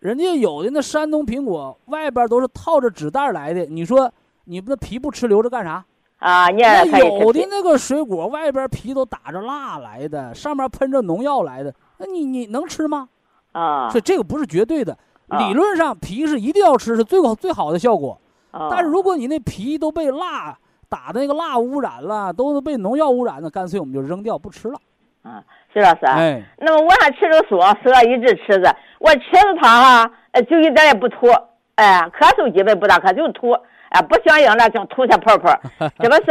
[0.02, 4.12] 人家有的那山东苹果外边都是套着纸袋来的，你说
[4.45, 5.86] 你那皮不吃留着干啥？
[6.18, 6.84] 啊，你那。
[6.97, 13.08] 有的那个水果外边皮都打着蜡来的，上面喷着农药来的，那你你能吃吗？
[13.52, 14.97] 啊所以这个不是绝对的，
[15.28, 18.20] 啊理论上皮是一定要吃，是最好最好的效果。
[18.49, 20.58] 啊但是如果你那皮都被蜡
[20.89, 24.80] 打的那个蜡污染了，都被农药污染了，干脆我们就扔掉不吃了。
[25.22, 25.43] 啊，
[25.74, 31.28] 徐老师那么我还吃着双蛇，一直吃着，我吃着它哈，呃就一点也不吐，
[31.76, 33.51] 哎，咳嗽基本不大咳，就吐，
[33.89, 35.49] 哎，不响应了就吐下泡泡，
[35.99, 36.22] 这不是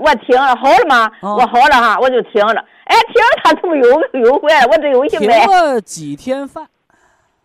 [0.00, 1.10] 我停了好了吗？
[1.20, 4.68] 啊我好了哈，我就停了，哎，停了它怎么又又回来了？
[4.68, 6.66] 我这有一停买，了几天饭，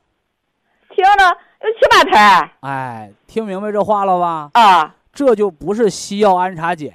[0.89, 4.49] 停了有七八天哎，听明白这话了吧？
[4.53, 6.87] 啊这就不是西药安茶碱。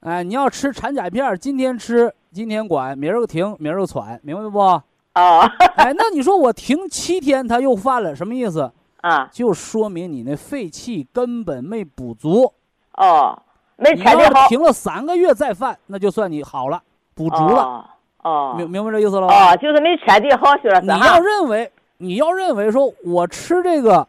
[0.00, 4.58] 哎，你要吃产甲片，今天吃，今天管，明儿个停，明儿个喘，明白不？
[4.60, 4.82] 哦
[5.76, 8.70] 哎，那你说我停七天，他又犯了，什么意思？
[9.00, 12.52] 啊就说明你那肺气根本没补足。
[12.94, 13.40] 哦，
[13.76, 16.82] 没你要彻底好，停了三个月再犯，那就算你好了，
[17.14, 17.84] 补足了，哦
[18.24, 19.52] 哦明明白这意思了吧？
[19.52, 24.06] 哦，就是没彻底好，你要，认为，你要认为说我吃这个，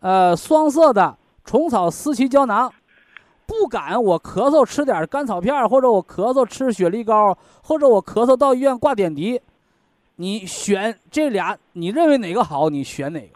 [0.00, 2.72] 呃，双色的虫草四七胶囊，
[3.46, 9.40] 不敢我咳嗽吃点甘草片儿，或者我咳嗽吃雪梨膏，或者我咳嗽到医院挂点滴，
[10.16, 13.28] 你选这俩，你认为哪个好，你选哪个。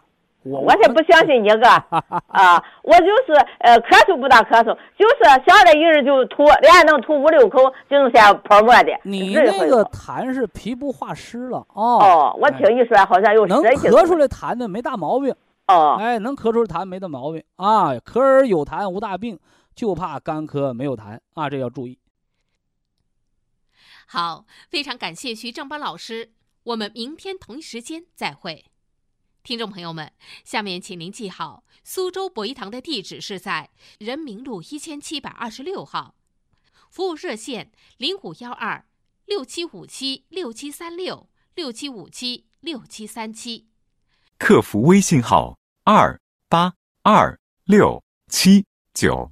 [0.43, 1.67] 我我才不相信你个
[2.31, 2.63] 啊！
[2.81, 8.97] 我就是呃咳嗽不大咳嗽，就是上来一人就吐，连能吐五六口就能像泡沫的。
[9.03, 11.99] 你那个痰是皮肤化湿了哦。
[12.01, 15.35] 哦，我听你说好像有能湿气咳出来痰的没大毛病，
[15.67, 17.91] 哦哎，能咳出来痰没大毛病啊。
[17.95, 19.37] 咳而有痰无大病，
[19.79, 21.97] 就怕干咳没有痰啊，这要注意。
[24.07, 28.65] 好，非常感谢徐正邦老师，我们明天同一时间再会。
[29.41, 30.11] 听众朋友们，
[30.43, 33.69] 下面请您记好，苏州博医堂的地址是在
[33.99, 36.13] 人民路一千七百二十六号，
[36.89, 38.85] 服务热线零五幺二
[39.23, 43.69] 六七五七六七三六六七五七六七三七。
[44.37, 46.19] 客服微信号二
[46.49, 49.31] 八二六七九